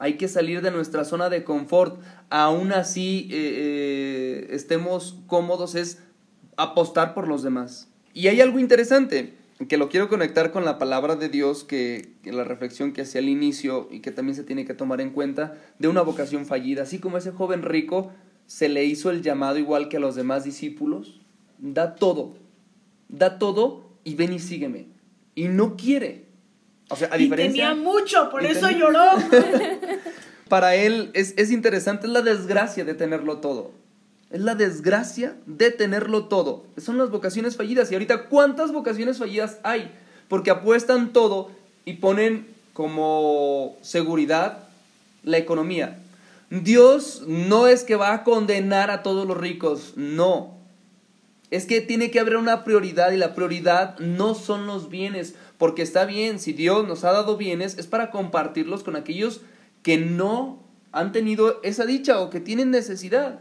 Hay 0.00 0.14
que 0.14 0.26
salir 0.26 0.62
de 0.62 0.72
nuestra 0.72 1.04
zona 1.04 1.30
de 1.30 1.44
confort. 1.44 2.00
Aún 2.30 2.72
así 2.72 3.28
eh, 3.30 3.36
eh, 3.36 4.46
estemos 4.50 5.20
cómodos 5.28 5.76
es 5.76 6.02
apostar 6.56 7.14
por 7.14 7.28
los 7.28 7.44
demás. 7.44 7.88
Y 8.12 8.26
hay 8.26 8.40
algo 8.40 8.58
interesante 8.58 9.34
que 9.68 9.76
lo 9.76 9.88
quiero 9.88 10.08
conectar 10.08 10.50
con 10.50 10.64
la 10.64 10.78
palabra 10.78 11.14
de 11.16 11.28
Dios, 11.28 11.64
que, 11.64 12.14
que, 12.22 12.32
la 12.32 12.44
reflexión 12.44 12.92
que 12.92 13.02
hacía 13.02 13.20
al 13.20 13.28
inicio 13.28 13.88
y 13.92 14.00
que 14.00 14.10
también 14.10 14.34
se 14.34 14.42
tiene 14.42 14.64
que 14.64 14.74
tomar 14.74 15.02
en 15.02 15.10
cuenta 15.10 15.58
de 15.78 15.86
una 15.86 16.00
vocación 16.00 16.46
fallida. 16.46 16.82
Así 16.82 16.98
como 16.98 17.18
ese 17.18 17.30
joven 17.30 17.62
rico 17.62 18.10
se 18.46 18.68
le 18.68 18.84
hizo 18.84 19.10
el 19.10 19.22
llamado 19.22 19.58
igual 19.58 19.88
que 19.88 19.98
a 19.98 20.00
los 20.00 20.16
demás 20.16 20.44
discípulos, 20.44 21.20
da 21.58 21.94
todo, 21.94 22.36
da 23.08 23.38
todo 23.38 23.90
y 24.02 24.14
ven 24.14 24.32
y 24.32 24.38
sígueme 24.38 24.88
y 25.34 25.48
no 25.48 25.76
quiere. 25.76 26.29
O 26.90 26.96
sea, 26.96 27.08
a 27.10 27.16
diferencia. 27.16 27.64
Y 27.64 27.68
tenía 27.68 27.74
mucho, 27.74 28.30
por 28.30 28.44
eso 28.44 28.68
lloró. 28.70 29.04
Para 30.48 30.74
él 30.74 31.10
es, 31.14 31.34
es 31.36 31.50
interesante, 31.50 32.06
es 32.06 32.12
la 32.12 32.22
desgracia 32.22 32.84
de 32.84 32.94
tenerlo 32.94 33.38
todo. 33.38 33.70
Es 34.30 34.40
la 34.40 34.54
desgracia 34.54 35.36
de 35.46 35.70
tenerlo 35.70 36.26
todo. 36.26 36.64
Son 36.76 36.98
las 36.98 37.10
vocaciones 37.10 37.56
fallidas. 37.56 37.90
Y 37.90 37.94
ahorita, 37.94 38.24
¿cuántas 38.28 38.72
vocaciones 38.72 39.18
fallidas 39.18 39.58
hay? 39.62 39.92
Porque 40.28 40.50
apuestan 40.50 41.12
todo 41.12 41.50
y 41.84 41.94
ponen 41.94 42.46
como 42.72 43.76
seguridad 43.82 44.68
la 45.22 45.38
economía. 45.38 45.98
Dios 46.50 47.22
no 47.26 47.68
es 47.68 47.84
que 47.84 47.96
va 47.96 48.12
a 48.12 48.24
condenar 48.24 48.90
a 48.90 49.02
todos 49.02 49.26
los 49.26 49.36
ricos, 49.36 49.92
no 49.96 50.59
es 51.50 51.66
que 51.66 51.80
tiene 51.80 52.10
que 52.10 52.20
haber 52.20 52.36
una 52.36 52.64
prioridad 52.64 53.12
y 53.12 53.16
la 53.16 53.34
prioridad 53.34 53.98
no 53.98 54.34
son 54.34 54.66
los 54.66 54.88
bienes, 54.88 55.34
porque 55.58 55.82
está 55.82 56.04
bien, 56.04 56.38
si 56.38 56.52
Dios 56.52 56.86
nos 56.86 57.04
ha 57.04 57.12
dado 57.12 57.36
bienes 57.36 57.76
es 57.78 57.86
para 57.86 58.10
compartirlos 58.10 58.84
con 58.84 58.96
aquellos 58.96 59.40
que 59.82 59.98
no 59.98 60.62
han 60.92 61.12
tenido 61.12 61.60
esa 61.62 61.86
dicha 61.86 62.20
o 62.20 62.30
que 62.30 62.40
tienen 62.40 62.70
necesidad. 62.70 63.40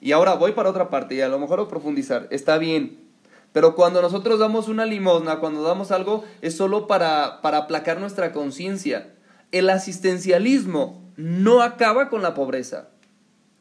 Y 0.00 0.12
ahora 0.12 0.34
voy 0.34 0.52
para 0.52 0.70
otra 0.70 0.90
parte 0.90 1.16
y 1.16 1.20
a 1.20 1.28
lo 1.28 1.38
mejor 1.38 1.66
profundizar, 1.66 2.28
está 2.30 2.58
bien, 2.58 3.08
pero 3.52 3.74
cuando 3.74 4.02
nosotros 4.02 4.38
damos 4.38 4.68
una 4.68 4.84
limosna, 4.84 5.40
cuando 5.40 5.62
damos 5.62 5.90
algo, 5.90 6.24
es 6.42 6.56
solo 6.56 6.86
para, 6.86 7.40
para 7.40 7.58
aplacar 7.58 7.98
nuestra 7.98 8.32
conciencia. 8.32 9.14
El 9.50 9.70
asistencialismo 9.70 11.02
no 11.16 11.62
acaba 11.62 12.08
con 12.08 12.22
la 12.22 12.34
pobreza. 12.34 12.90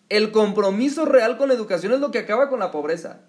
El 0.09 0.31
compromiso 0.31 1.05
real 1.05 1.37
con 1.37 1.47
la 1.47 1.55
educación 1.55 1.93
es 1.93 1.99
lo 1.99 2.11
que 2.11 2.19
acaba 2.19 2.49
con 2.49 2.59
la 2.59 2.71
pobreza. 2.71 3.21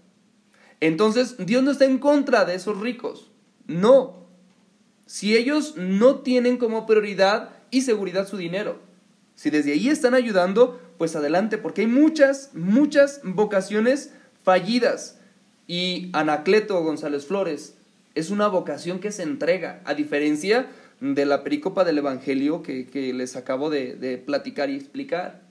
Entonces, 0.80 1.36
Dios 1.38 1.62
no 1.62 1.70
está 1.70 1.84
en 1.84 1.98
contra 1.98 2.44
de 2.44 2.54
esos 2.54 2.80
ricos. 2.80 3.30
No. 3.66 4.26
Si 5.06 5.36
ellos 5.36 5.74
no 5.76 6.20
tienen 6.20 6.56
como 6.56 6.86
prioridad 6.86 7.50
y 7.70 7.82
seguridad 7.82 8.28
su 8.28 8.36
dinero. 8.36 8.80
Si 9.34 9.50
desde 9.50 9.72
ahí 9.72 9.88
están 9.88 10.14
ayudando, 10.14 10.80
pues 10.98 11.16
adelante, 11.16 11.58
porque 11.58 11.82
hay 11.82 11.86
muchas, 11.86 12.50
muchas 12.54 13.20
vocaciones 13.24 14.12
fallidas. 14.42 15.18
Y 15.66 16.10
Anacleto 16.12 16.82
González 16.82 17.26
Flores 17.26 17.76
es 18.14 18.30
una 18.30 18.48
vocación 18.48 18.98
que 18.98 19.12
se 19.12 19.22
entrega, 19.22 19.80
a 19.84 19.94
diferencia 19.94 20.68
de 21.00 21.24
la 21.24 21.44
pericopa 21.44 21.84
del 21.84 21.98
Evangelio 21.98 22.62
que, 22.62 23.12
les 23.14 23.36
acabo 23.36 23.70
de, 23.70 23.94
de 23.94 24.18
platicar 24.18 24.70
y 24.70 24.76
explicar 24.76 25.47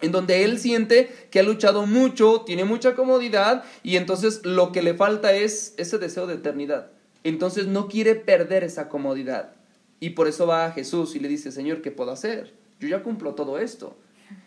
en 0.00 0.12
donde 0.12 0.44
él 0.44 0.58
siente 0.58 1.28
que 1.30 1.40
ha 1.40 1.42
luchado 1.42 1.86
mucho, 1.86 2.42
tiene 2.42 2.64
mucha 2.64 2.94
comodidad 2.94 3.64
y 3.82 3.96
entonces 3.96 4.44
lo 4.44 4.72
que 4.72 4.82
le 4.82 4.94
falta 4.94 5.32
es 5.32 5.74
ese 5.76 5.98
deseo 5.98 6.26
de 6.26 6.34
eternidad. 6.34 6.90
Entonces 7.24 7.66
no 7.66 7.88
quiere 7.88 8.14
perder 8.14 8.64
esa 8.64 8.88
comodidad. 8.88 9.52
Y 10.00 10.10
por 10.10 10.26
eso 10.28 10.46
va 10.46 10.64
a 10.64 10.72
Jesús 10.72 11.14
y 11.14 11.20
le 11.20 11.28
dice, 11.28 11.52
Señor, 11.52 11.82
¿qué 11.82 11.90
puedo 11.90 12.10
hacer? 12.10 12.54
Yo 12.80 12.88
ya 12.88 13.02
cumplo 13.02 13.34
todo 13.34 13.58
esto. 13.58 13.96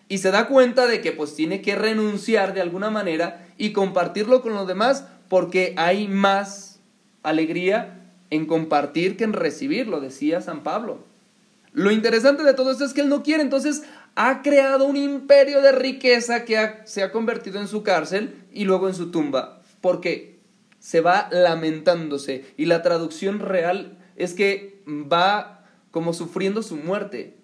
Y 0.10 0.18
se 0.18 0.32
da 0.32 0.48
cuenta 0.48 0.88
de 0.88 1.02
que 1.02 1.12
pues 1.12 1.36
tiene 1.36 1.62
que 1.62 1.76
renunciar 1.76 2.54
de 2.54 2.62
alguna 2.62 2.90
manera 2.90 3.48
y 3.58 3.72
compartirlo 3.72 4.42
con 4.42 4.54
los 4.54 4.68
demás 4.68 5.06
porque 5.30 5.74
hay 5.78 6.08
más 6.08 6.80
alegría 7.22 8.00
en 8.30 8.46
compartir 8.48 9.16
que 9.16 9.24
en 9.24 9.34
recibir, 9.34 9.88
lo 9.88 10.02
decía 10.02 10.42
San 10.42 10.64
Pablo. 10.64 11.04
Lo 11.72 11.92
interesante 11.92 12.44
de 12.44 12.54
todo 12.54 12.72
esto 12.72 12.86
es 12.86 12.94
que 12.94 13.02
él 13.02 13.10
no 13.10 13.24
quiere, 13.24 13.42
entonces 13.42 13.84
ha 14.16 14.42
creado 14.42 14.86
un 14.86 14.98
imperio 14.98 15.62
de 15.62 15.72
riqueza 15.72 16.46
que 16.46 16.76
se 16.86 17.04
ha 17.04 17.12
convertido 17.12 17.60
en 17.60 17.68
su 17.68 17.84
cárcel 17.84 18.44
y 18.52 18.66
luego 18.66 18.88
en 18.88 18.96
su 18.96 19.12
tumba. 19.12 19.62
porque 19.82 20.40
Se 20.80 21.02
va 21.02 21.30
lamentándose 21.32 22.46
y 22.58 22.66
la 22.66 22.82
traducción 22.82 23.40
real 23.40 23.98
es 24.16 24.34
que 24.34 24.82
va 24.88 25.66
como 25.92 26.14
sufriendo 26.14 26.62
su 26.62 26.76
muerte. 26.76 27.38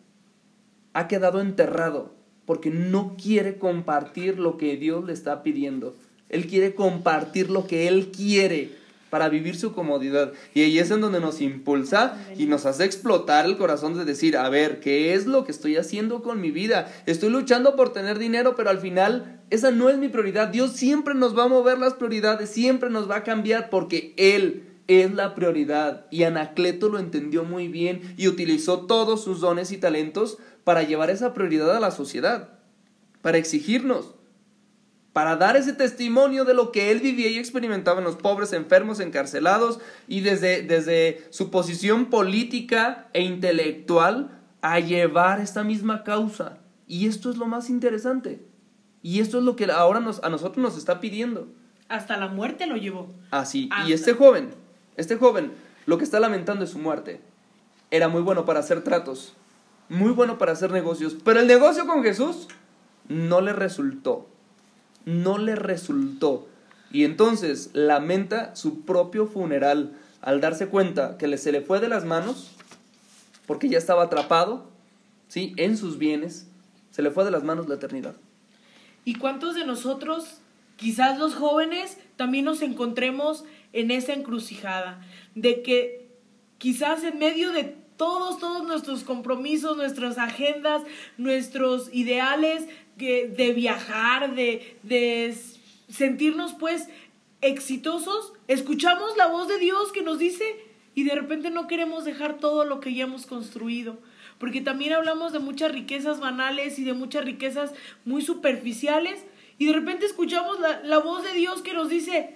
Ha 0.94 1.08
quedado 1.08 1.40
enterrado 1.40 2.16
porque 2.46 2.70
no 2.70 3.16
quiere 3.22 3.58
compartir 3.58 4.40
lo 4.40 4.58
que 4.58 4.76
Dios 4.76 5.06
le 5.06 5.14
está 5.14 5.42
pidiendo. 5.44 5.96
Él 6.30 6.48
quiere 6.48 6.76
compartir 6.76 7.50
lo 7.50 7.66
que 7.66 7.88
Él 7.88 8.12
quiere 8.12 8.72
para 9.10 9.30
vivir 9.30 9.56
su 9.56 9.74
comodidad. 9.74 10.34
Y 10.54 10.62
ahí 10.62 10.80
es 10.80 10.92
en 10.92 11.02
donde 11.02 11.20
nos 11.20 11.42
impulsa 11.42 12.18
y 12.38 12.46
nos 12.46 12.66
hace 12.66 12.86
explotar 12.86 13.46
el 13.46 13.58
corazón 13.58 13.98
de 13.98 14.06
decir, 14.06 14.38
a 14.38 14.50
ver, 14.50 14.80
¿qué 14.80 15.14
es 15.14 15.26
lo 15.26 15.44
que 15.44 15.52
estoy 15.52 15.78
haciendo 15.78 16.22
con 16.22 16.42
mi 16.42 16.52
vida? 16.52 16.92
Estoy 17.06 17.30
luchando 17.30 17.76
por 17.76 17.94
tener 17.94 18.20
dinero, 18.20 18.56
pero 18.56 18.70
al 18.70 18.80
final 18.80 19.42
esa 19.50 19.72
no 19.72 19.90
es 19.90 19.98
mi 19.98 20.10
prioridad. 20.10 20.50
Dios 20.50 20.74
siempre 20.74 21.16
nos 21.16 21.38
va 21.38 21.46
a 21.46 21.50
mover 21.50 21.80
las 21.80 21.94
prioridades, 21.94 22.50
siempre 22.50 22.90
nos 22.90 23.10
va 23.10 23.18
a 23.18 23.24
cambiar 23.24 23.70
porque 23.70 24.14
Él 24.18 24.64
es 24.88 25.14
la 25.14 25.36
prioridad. 25.36 26.06
Y 26.12 26.24
Anacleto 26.24 26.90
lo 26.90 27.00
entendió 27.00 27.44
muy 27.44 27.68
bien 27.68 28.14
y 28.18 28.28
utilizó 28.28 28.86
todos 28.86 29.24
sus 29.24 29.40
dones 29.40 29.72
y 29.72 29.78
talentos 29.78 30.38
para 30.64 30.84
llevar 30.84 31.10
esa 31.10 31.34
prioridad 31.34 31.76
a 31.76 31.80
la 31.80 31.92
sociedad, 31.92 32.50
para 33.22 33.38
exigirnos. 33.38 34.16
Para 35.14 35.36
dar 35.36 35.58
ese 35.58 35.74
testimonio 35.74 36.46
de 36.46 36.54
lo 36.54 36.72
que 36.72 36.92
él 36.92 37.00
vivía 37.00 37.30
y 37.30 37.38
experimentaba 37.38 38.00
en 38.00 38.06
los 38.06 38.16
pobres, 38.16 38.54
enfermos, 38.54 39.00
encarcelados, 39.00 39.80
y 40.08 40.22
desde, 40.22 40.62
desde 40.62 41.28
su 41.32 41.50
posición 41.50 42.06
política 42.06 43.08
e 43.14 43.24
intelectual 43.24 44.40
a 44.62 44.80
llevar 44.80 45.40
esta 45.40 45.64
misma 45.64 46.04
causa. 46.04 46.60
Y 46.88 47.08
esto 47.08 47.30
es 47.30 47.38
lo 47.38 47.48
más 47.48 47.70
interesante. 47.70 48.46
Y 49.02 49.20
esto 49.20 49.40
es 49.40 49.44
lo 49.44 49.56
que 49.56 49.66
ahora 49.72 50.00
nos, 50.00 50.24
a 50.24 50.30
nosotros 50.30 50.58
nos 50.58 50.78
está 50.78 51.00
pidiendo. 51.00 51.48
Hasta 51.88 52.18
la 52.18 52.28
muerte 52.28 52.68
lo 52.68 52.78
llevó. 52.78 53.14
Así. 53.32 53.70
Y 53.88 53.94
este 53.94 54.14
joven, 54.14 54.50
este 54.98 55.16
joven, 55.16 55.52
lo 55.86 55.98
que 55.98 56.04
está 56.04 56.20
lamentando 56.20 56.66
es 56.66 56.72
su 56.72 56.80
muerte. 56.80 57.22
Era 57.90 58.10
muy 58.10 58.22
bueno 58.22 58.46
para 58.46 58.60
hacer 58.60 58.84
tratos, 58.84 59.34
muy 59.88 60.12
bueno 60.12 60.38
para 60.38 60.52
hacer 60.52 60.72
negocios, 60.72 61.16
pero 61.24 61.40
el 61.40 61.48
negocio 61.48 61.88
con 61.88 62.04
Jesús 62.04 62.48
no 63.08 63.42
le 63.42 63.54
resultó. 63.54 64.28
No 65.10 65.38
le 65.38 65.56
resultó. 65.56 66.48
Y 66.92 67.04
entonces 67.04 67.72
lamenta 67.74 68.56
su 68.56 68.82
propio 68.82 69.28
funeral 69.28 69.94
al 70.22 70.42
darse 70.42 70.68
cuenta 70.68 71.18
que 71.18 71.38
se 71.38 71.52
le 71.52 71.62
fue 71.62 71.80
de 71.80 71.90
las 71.90 72.06
manos, 72.06 72.52
porque 73.46 73.70
ya 73.70 73.78
estaba 73.78 74.04
atrapado, 74.04 74.70
¿sí? 75.28 75.54
En 75.58 75.78
sus 75.78 75.98
bienes, 75.98 76.48
se 76.92 77.02
le 77.02 77.12
fue 77.12 77.26
de 77.26 77.32
las 77.32 77.44
manos 77.44 77.68
la 77.68 77.76
eternidad. 77.76 78.16
¿Y 79.06 79.16
cuántos 79.16 79.56
de 79.56 79.66
nosotros, 79.66 80.40
quizás 80.76 81.18
los 81.18 81.36
jóvenes, 81.36 81.98
también 82.16 82.46
nos 82.46 82.62
encontremos 82.62 83.46
en 83.74 83.92
esa 83.92 84.14
encrucijada? 84.14 85.02
De 85.36 85.62
que 85.62 86.08
quizás 86.58 87.04
en 87.04 87.18
medio 87.18 87.52
de 87.52 87.76
todos, 88.00 88.40
todos 88.40 88.66
nuestros 88.66 89.04
compromisos, 89.04 89.76
nuestras 89.76 90.18
agendas, 90.18 90.82
nuestros 91.18 91.94
ideales 91.94 92.66
de 92.96 93.54
viajar, 93.54 94.36
de, 94.36 94.78
de 94.84 95.36
sentirnos 95.90 96.54
pues 96.54 96.88
exitosos, 97.42 98.32
escuchamos 98.48 99.18
la 99.18 99.28
voz 99.28 99.50
de 99.50 99.58
Dios 99.58 99.92
que 99.92 100.02
nos 100.02 100.18
dice 100.18 100.46
y 100.96 101.04
de 101.04 101.14
repente 101.14 101.50
no 101.50 101.68
queremos 101.68 102.06
dejar 102.06 102.38
todo 102.38 102.64
lo 102.64 102.80
que 102.80 102.94
ya 102.94 103.04
hemos 103.04 103.26
construido. 103.26 103.98
Porque 104.38 104.62
también 104.62 104.94
hablamos 104.94 105.34
de 105.34 105.40
muchas 105.40 105.74
riquezas 105.74 106.22
banales 106.22 106.80
y 106.80 106.86
de 106.86 106.94
muchas 106.94 107.26
riquezas 107.26 107.74
muy 108.06 108.22
superficiales 108.22 109.26
y 109.58 109.66
de 109.66 109.74
repente 109.74 110.06
escuchamos 110.06 110.58
la, 110.62 110.80
la 110.84 111.00
voz 111.00 111.26
de 111.26 111.34
Dios 111.34 111.62
que 111.62 111.74
nos 111.74 111.90
dice, 111.90 112.34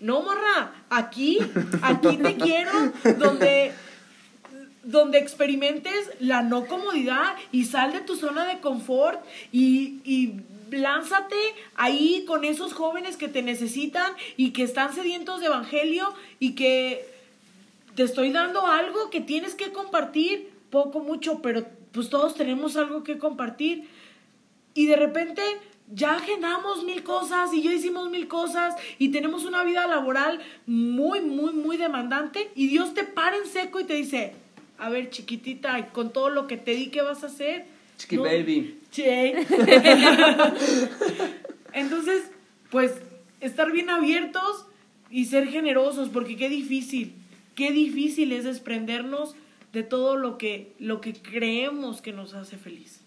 no, 0.00 0.22
morra, 0.22 0.74
aquí, 0.90 1.38
aquí 1.82 2.16
te 2.16 2.34
quiero, 2.34 2.72
donde 3.20 3.70
donde 4.84 5.18
experimentes 5.18 6.10
la 6.18 6.42
no 6.42 6.66
comodidad 6.66 7.36
y 7.52 7.64
sal 7.64 7.92
de 7.92 8.00
tu 8.00 8.16
zona 8.16 8.46
de 8.46 8.60
confort 8.60 9.24
y, 9.52 10.00
y 10.04 10.40
lánzate 10.70 11.36
ahí 11.74 12.24
con 12.26 12.44
esos 12.44 12.72
jóvenes 12.72 13.16
que 13.16 13.28
te 13.28 13.42
necesitan 13.42 14.12
y 14.36 14.50
que 14.50 14.62
están 14.62 14.94
sedientos 14.94 15.40
de 15.40 15.46
evangelio 15.46 16.12
y 16.38 16.52
que 16.54 17.06
te 17.94 18.02
estoy 18.02 18.32
dando 18.32 18.66
algo 18.66 19.10
que 19.10 19.20
tienes 19.20 19.54
que 19.54 19.72
compartir, 19.72 20.50
poco, 20.70 21.00
mucho, 21.00 21.42
pero 21.42 21.66
pues 21.92 22.08
todos 22.08 22.34
tenemos 22.34 22.76
algo 22.76 23.04
que 23.04 23.18
compartir. 23.18 23.86
Y 24.74 24.86
de 24.86 24.96
repente 24.96 25.42
ya 25.92 26.16
agendamos 26.16 26.84
mil 26.84 27.02
cosas 27.02 27.52
y 27.52 27.62
ya 27.62 27.72
hicimos 27.72 28.08
mil 28.08 28.26
cosas 28.28 28.74
y 28.98 29.10
tenemos 29.10 29.44
una 29.44 29.62
vida 29.62 29.86
laboral 29.86 30.40
muy, 30.66 31.20
muy, 31.20 31.52
muy 31.52 31.76
demandante 31.76 32.50
y 32.54 32.68
Dios 32.68 32.94
te 32.94 33.04
para 33.04 33.36
en 33.36 33.46
seco 33.46 33.80
y 33.80 33.84
te 33.84 33.94
dice, 33.94 34.34
a 34.78 34.88
ver, 34.88 35.10
chiquitita, 35.10 35.88
con 35.92 36.12
todo 36.12 36.30
lo 36.30 36.46
que 36.46 36.56
te 36.56 36.72
di, 36.72 36.86
¿qué 36.86 37.02
vas 37.02 37.22
a 37.22 37.26
hacer? 37.26 37.66
Chiqui 37.98 38.16
baby. 38.16 38.78
Che. 38.90 39.30
Entonces, 41.72 42.30
pues, 42.70 42.94
estar 43.40 43.70
bien 43.72 43.90
abiertos 43.90 44.66
y 45.10 45.26
ser 45.26 45.48
generosos, 45.48 46.08
porque 46.08 46.36
qué 46.36 46.48
difícil, 46.48 47.14
qué 47.54 47.70
difícil 47.70 48.32
es 48.32 48.44
desprendernos 48.44 49.34
de 49.72 49.82
todo 49.82 50.16
lo 50.16 50.38
que, 50.38 50.72
lo 50.78 51.00
que 51.00 51.14
creemos 51.14 52.02
que 52.02 52.12
nos 52.12 52.34
hace 52.34 52.56
feliz. 52.56 53.00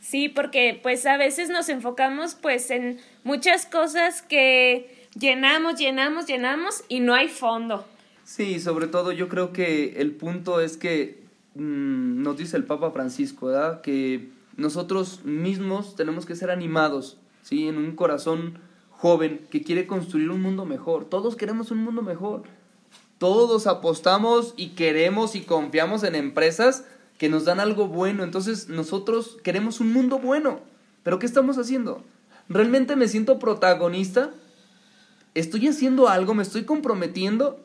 Sí, 0.00 0.28
porque 0.28 0.78
pues 0.80 1.04
a 1.06 1.16
veces 1.16 1.48
nos 1.48 1.68
enfocamos 1.68 2.36
pues 2.36 2.70
en 2.70 3.00
muchas 3.24 3.66
cosas 3.66 4.22
que 4.22 5.08
llenamos, 5.18 5.80
llenamos, 5.80 6.26
llenamos 6.26 6.84
y 6.88 7.00
no 7.00 7.14
hay 7.14 7.28
fondo. 7.28 7.84
Sí, 8.26 8.58
sobre 8.58 8.88
todo 8.88 9.12
yo 9.12 9.28
creo 9.28 9.52
que 9.52 10.00
el 10.00 10.10
punto 10.10 10.60
es 10.60 10.76
que 10.76 11.22
mm, 11.54 12.22
nos 12.22 12.36
dice 12.36 12.56
el 12.56 12.64
Papa 12.64 12.90
Francisco, 12.90 13.46
¿verdad? 13.46 13.82
Que 13.82 14.30
nosotros 14.56 15.24
mismos 15.24 15.94
tenemos 15.94 16.26
que 16.26 16.34
ser 16.34 16.50
animados, 16.50 17.18
¿sí? 17.44 17.68
En 17.68 17.78
un 17.78 17.94
corazón 17.94 18.58
joven 18.90 19.46
que 19.48 19.62
quiere 19.62 19.86
construir 19.86 20.28
un 20.30 20.42
mundo 20.42 20.64
mejor. 20.64 21.04
Todos 21.04 21.36
queremos 21.36 21.70
un 21.70 21.78
mundo 21.78 22.02
mejor. 22.02 22.42
Todos 23.18 23.68
apostamos 23.68 24.54
y 24.56 24.70
queremos 24.70 25.36
y 25.36 25.42
confiamos 25.42 26.02
en 26.02 26.16
empresas 26.16 26.84
que 27.18 27.28
nos 27.28 27.44
dan 27.44 27.60
algo 27.60 27.86
bueno. 27.86 28.24
Entonces 28.24 28.68
nosotros 28.68 29.38
queremos 29.44 29.78
un 29.78 29.92
mundo 29.92 30.18
bueno. 30.18 30.58
Pero 31.04 31.20
¿qué 31.20 31.26
estamos 31.26 31.58
haciendo? 31.58 32.02
¿Realmente 32.48 32.96
me 32.96 33.06
siento 33.06 33.38
protagonista? 33.38 34.32
¿Estoy 35.34 35.68
haciendo 35.68 36.08
algo? 36.08 36.34
¿Me 36.34 36.42
estoy 36.42 36.64
comprometiendo? 36.64 37.60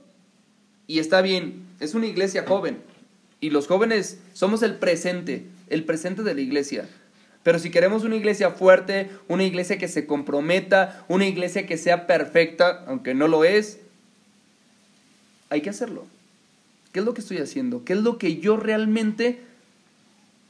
Y 0.87 0.99
está 0.99 1.21
bien, 1.21 1.65
es 1.79 1.93
una 1.93 2.07
iglesia 2.07 2.45
joven. 2.47 2.79
Y 3.39 3.49
los 3.49 3.67
jóvenes 3.67 4.19
somos 4.33 4.61
el 4.61 4.75
presente, 4.75 5.45
el 5.69 5.83
presente 5.83 6.23
de 6.23 6.35
la 6.35 6.41
iglesia. 6.41 6.87
Pero 7.43 7.57
si 7.57 7.71
queremos 7.71 8.03
una 8.03 8.15
iglesia 8.15 8.51
fuerte, 8.51 9.09
una 9.27 9.43
iglesia 9.43 9.77
que 9.77 9.87
se 9.87 10.05
comprometa, 10.05 11.05
una 11.07 11.25
iglesia 11.25 11.65
que 11.65 11.77
sea 11.77 12.05
perfecta, 12.05 12.83
aunque 12.87 13.15
no 13.15 13.27
lo 13.27 13.43
es, 13.43 13.79
hay 15.49 15.61
que 15.61 15.71
hacerlo. 15.71 16.05
¿Qué 16.91 16.99
es 16.99 17.05
lo 17.05 17.13
que 17.13 17.21
estoy 17.21 17.37
haciendo? 17.37 17.83
¿Qué 17.83 17.93
es 17.93 17.99
lo 17.99 18.17
que 18.17 18.37
yo 18.37 18.57
realmente 18.57 19.41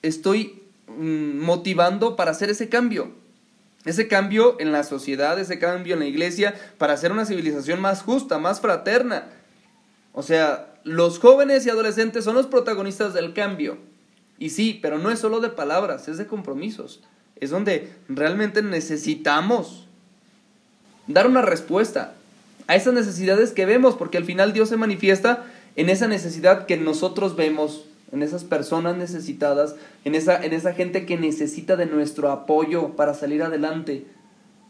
estoy 0.01 0.61
mm, 0.87 1.39
motivando 1.39 2.15
para 2.15 2.31
hacer 2.31 2.49
ese 2.49 2.67
cambio? 2.67 3.11
Ese 3.85 4.07
cambio 4.07 4.57
en 4.59 4.71
la 4.71 4.83
sociedad, 4.83 5.39
ese 5.39 5.59
cambio 5.59 5.93
en 5.93 6.01
la 6.01 6.05
iglesia, 6.05 6.55
para 6.77 6.93
hacer 6.93 7.11
una 7.11 7.25
civilización 7.25 7.79
más 7.79 8.03
justa, 8.03 8.37
más 8.37 8.59
fraterna, 8.59 9.27
o 10.13 10.23
sea, 10.23 10.73
los 10.83 11.19
jóvenes 11.19 11.65
y 11.65 11.69
adolescentes 11.69 12.23
son 12.23 12.35
los 12.35 12.47
protagonistas 12.47 13.13
del 13.13 13.33
cambio. 13.33 13.77
Y 14.39 14.49
sí, 14.49 14.79
pero 14.81 14.97
no 14.97 15.11
es 15.11 15.19
solo 15.19 15.39
de 15.39 15.49
palabras, 15.49 16.07
es 16.07 16.17
de 16.17 16.25
compromisos. 16.25 17.01
Es 17.35 17.51
donde 17.51 17.91
realmente 18.09 18.61
necesitamos 18.61 19.87
dar 21.07 21.27
una 21.27 21.41
respuesta 21.41 22.13
a 22.67 22.75
esas 22.75 22.93
necesidades 22.93 23.51
que 23.51 23.65
vemos, 23.65 23.95
porque 23.95 24.17
al 24.17 24.25
final 24.25 24.53
Dios 24.53 24.69
se 24.69 24.77
manifiesta 24.77 25.45
en 25.75 25.89
esa 25.89 26.07
necesidad 26.07 26.65
que 26.65 26.77
nosotros 26.77 27.35
vemos, 27.35 27.85
en 28.11 28.23
esas 28.23 28.43
personas 28.43 28.97
necesitadas, 28.97 29.75
en 30.05 30.15
esa, 30.15 30.43
en 30.43 30.53
esa 30.53 30.73
gente 30.73 31.05
que 31.05 31.17
necesita 31.17 31.75
de 31.75 31.85
nuestro 31.85 32.31
apoyo 32.31 32.95
para 32.95 33.13
salir 33.13 33.43
adelante. 33.43 34.05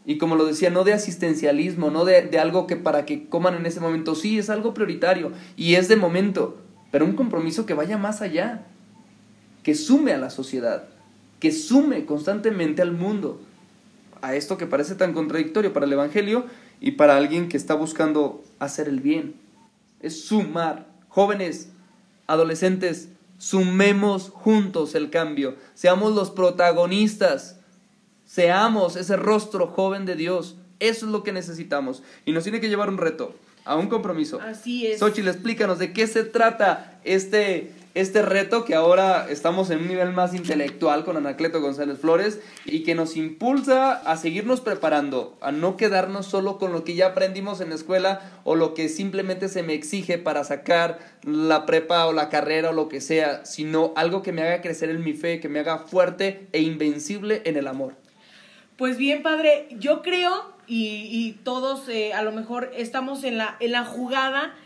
Y 0.04 0.18
como 0.18 0.34
lo 0.34 0.44
decía, 0.44 0.70
no 0.70 0.84
de 0.84 0.92
asistencialismo, 0.92 1.90
no 1.90 2.04
de, 2.04 2.22
de, 2.22 2.38
algo 2.38 2.66
que 2.66 2.76
para 2.76 3.06
que 3.06 3.28
coman 3.28 3.54
en 3.54 3.66
ese 3.66 3.80
momento, 3.80 4.14
sí, 4.14 4.38
es 4.38 4.50
algo 4.50 4.74
prioritario 4.74 5.30
y 5.56 5.74
es 5.76 5.88
de 5.88 5.96
momento, 5.96 6.58
pero 6.90 7.04
un 7.04 7.14
compromiso 7.14 7.66
que 7.66 7.74
vaya 7.74 7.98
más 7.98 8.20
allá, 8.20 8.66
que 9.62 9.74
sume 9.74 10.12
a 10.12 10.18
la 10.18 10.30
sociedad, 10.30 10.84
que 11.38 11.52
sume 11.52 12.04
constantemente 12.04 12.82
al 12.82 12.92
mundo, 12.92 13.40
a 14.22 14.34
esto 14.34 14.56
que 14.56 14.66
parece 14.66 14.94
tan 14.94 15.12
contradictorio 15.12 15.72
para 15.72 15.86
el 15.86 15.92
Evangelio 15.92 16.46
y 16.80 16.92
para 16.92 17.16
alguien 17.16 17.48
que 17.48 17.56
está 17.56 17.74
buscando 17.74 18.42
hacer 18.58 18.88
el 18.88 19.00
bien. 19.00 19.34
Es 20.00 20.24
sumar. 20.24 20.86
Jóvenes, 21.08 21.70
adolescentes, 22.26 23.08
sumemos 23.38 24.30
juntos 24.30 24.94
el 24.94 25.10
cambio, 25.10 25.56
seamos 25.74 26.14
los 26.14 26.30
protagonistas 26.30 27.58
Seamos 28.32 28.96
ese 28.96 29.16
rostro 29.16 29.66
joven 29.66 30.06
de 30.06 30.16
Dios. 30.16 30.56
Eso 30.80 31.04
es 31.04 31.12
lo 31.12 31.22
que 31.22 31.32
necesitamos. 31.32 32.02
Y 32.24 32.32
nos 32.32 32.44
tiene 32.44 32.62
que 32.62 32.70
llevar 32.70 32.88
un 32.88 32.96
reto, 32.96 33.34
a 33.66 33.76
un 33.76 33.88
compromiso. 33.88 34.40
Así 34.40 34.86
es. 34.86 35.00
Xochitl, 35.00 35.28
explícanos 35.28 35.78
de 35.78 35.92
qué 35.92 36.06
se 36.06 36.24
trata 36.24 36.98
este, 37.04 37.74
este 37.92 38.22
reto 38.22 38.64
que 38.64 38.74
ahora 38.74 39.26
estamos 39.28 39.68
en 39.68 39.80
un 39.80 39.88
nivel 39.88 40.14
más 40.14 40.32
intelectual 40.32 41.04
con 41.04 41.18
Anacleto 41.18 41.60
González 41.60 41.98
Flores 41.98 42.40
y 42.64 42.84
que 42.84 42.94
nos 42.94 43.18
impulsa 43.18 43.92
a 43.92 44.16
seguirnos 44.16 44.62
preparando, 44.62 45.36
a 45.42 45.52
no 45.52 45.76
quedarnos 45.76 46.24
solo 46.24 46.56
con 46.56 46.72
lo 46.72 46.84
que 46.84 46.94
ya 46.94 47.08
aprendimos 47.08 47.60
en 47.60 47.68
la 47.68 47.74
escuela 47.74 48.40
o 48.44 48.54
lo 48.54 48.72
que 48.72 48.88
simplemente 48.88 49.50
se 49.50 49.62
me 49.62 49.74
exige 49.74 50.16
para 50.16 50.42
sacar 50.44 51.00
la 51.22 51.66
prepa 51.66 52.06
o 52.06 52.14
la 52.14 52.30
carrera 52.30 52.70
o 52.70 52.72
lo 52.72 52.88
que 52.88 53.02
sea, 53.02 53.44
sino 53.44 53.92
algo 53.94 54.22
que 54.22 54.32
me 54.32 54.40
haga 54.40 54.62
crecer 54.62 54.88
en 54.88 55.04
mi 55.04 55.12
fe, 55.12 55.38
que 55.38 55.50
me 55.50 55.58
haga 55.58 55.80
fuerte 55.80 56.48
e 56.52 56.62
invencible 56.62 57.42
en 57.44 57.58
el 57.58 57.66
amor. 57.66 58.00
Pues 58.82 58.96
bien, 58.96 59.22
padre, 59.22 59.68
yo 59.78 60.02
creo, 60.02 60.44
y, 60.66 61.36
todos 61.44 61.88
eh, 61.88 62.14
a 62.14 62.22
lo 62.22 62.32
mejor 62.32 62.72
estamos 62.76 63.22
en 63.22 63.38
la, 63.38 63.54
en 63.60 63.70
la 63.70 63.84
jugada, 63.84 64.56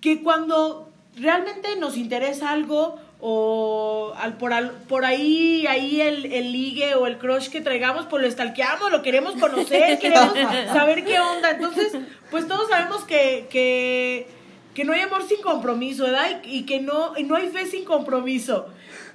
que 0.00 0.22
cuando 0.22 0.88
realmente 1.16 1.74
nos 1.74 1.96
interesa 1.96 2.52
algo 2.52 2.96
o 3.20 4.14
al, 4.18 4.34
por, 4.34 4.52
al, 4.52 4.70
por 4.70 5.04
ahí, 5.04 5.66
ahí 5.66 6.00
el, 6.00 6.32
el 6.32 6.52
ligue 6.52 6.94
o 6.94 7.08
el 7.08 7.18
crush 7.18 7.48
que 7.48 7.60
traigamos, 7.60 8.06
pues 8.06 8.22
lo 8.22 8.30
stalkeamos, 8.30 8.92
lo 8.92 9.02
queremos 9.02 9.34
conocer, 9.34 9.98
queremos 9.98 10.32
saber 10.72 11.04
qué 11.04 11.18
onda. 11.18 11.50
Entonces, 11.50 11.92
pues 12.30 12.46
todos 12.46 12.68
sabemos 12.68 13.02
que, 13.02 13.48
que, 13.50 14.28
que 14.74 14.84
no 14.84 14.92
hay 14.92 15.00
amor 15.00 15.26
sin 15.26 15.42
compromiso, 15.42 16.04
¿verdad? 16.04 16.40
Y, 16.44 16.58
y 16.58 16.66
que 16.66 16.78
no, 16.80 17.18
y 17.18 17.24
no 17.24 17.34
hay 17.34 17.48
fe 17.48 17.66
sin 17.66 17.84
compromiso. 17.84 18.68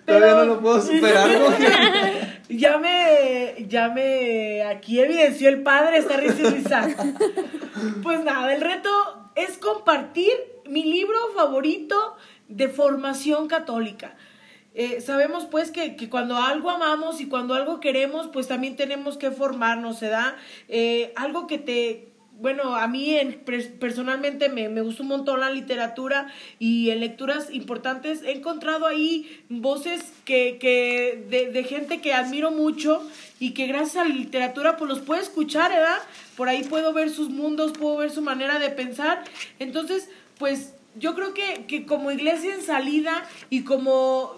Todavía 0.06 0.34
no 0.36 0.46
lo 0.46 0.60
puedo 0.62 0.82
superar. 0.82 1.30
¿no? 1.30 1.48
ya 2.50 2.78
me, 2.78 3.66
ya 3.68 3.90
me, 3.90 4.64
aquí 4.64 5.00
evidenció 5.00 5.50
el 5.50 5.64
padre, 5.64 5.98
está 5.98 6.18
risa 6.18 6.42
y 6.42 6.46
risa. 6.46 6.88
Pues 8.04 8.24
nada, 8.24 8.54
el 8.54 8.62
reto 8.62 8.90
es 9.36 9.58
compartir 9.58 10.32
mi 10.66 10.84
libro 10.84 11.18
favorito 11.36 12.16
de 12.48 12.68
formación 12.68 13.48
católica. 13.48 14.16
Eh, 14.76 15.02
sabemos 15.02 15.46
pues 15.46 15.72
que, 15.72 15.96
que, 15.96 16.10
cuando 16.10 16.38
algo 16.38 16.70
amamos 16.70 17.22
y 17.22 17.28
cuando 17.28 17.54
algo 17.56 17.80
queremos, 17.80 18.28
pues 18.28 18.48
también 18.48 18.76
tenemos 18.76 19.18
que 19.18 19.32
formarnos, 19.32 19.98
¿se 19.98 20.10
da? 20.10 20.38
Eh, 20.68 21.12
algo 21.16 21.48
que 21.48 21.58
te, 21.58 22.14
bueno, 22.40 22.76
a 22.76 22.88
mí 22.88 23.16
en, 23.16 23.44
personalmente 23.80 24.50
me, 24.50 24.70
me 24.70 24.82
gustó 24.82 25.04
un 25.04 25.10
montón 25.10 25.42
la 25.42 25.50
literatura 25.50 26.28
y 26.58 26.90
en 26.90 27.02
lecturas 27.02 27.50
importantes 27.52 28.22
he 28.24 28.32
encontrado 28.32 28.88
ahí 28.88 29.44
voces 29.50 30.14
que, 30.24 30.58
que 30.58 31.26
de, 31.30 31.52
de, 31.52 31.64
gente 31.64 32.00
que 32.00 32.14
admiro 32.14 32.52
mucho 32.52 33.06
y 33.40 33.52
que 33.52 33.68
gracias 33.68 33.98
a 33.98 34.08
la 34.08 34.16
literatura 34.16 34.78
pues 34.78 34.90
los 34.90 35.00
puedo 35.02 35.22
escuchar, 35.22 35.72
¿verdad? 35.72 36.00
Por 36.38 36.48
ahí 36.48 36.64
puedo 36.64 36.94
ver 36.94 37.10
sus 37.10 37.30
mundos, 37.30 37.74
puedo 37.74 37.98
ver 37.98 38.12
su 38.12 38.22
manera 38.22 38.58
de 38.58 38.70
pensar. 38.70 39.24
Entonces, 39.60 40.10
pues 40.38 40.74
yo 40.96 41.16
creo 41.16 41.34
que, 41.34 41.66
que 41.68 41.86
como 41.86 42.12
iglesia 42.12 42.56
en 42.56 42.62
salida 42.62 43.26
y 43.50 43.64
como 43.64 44.38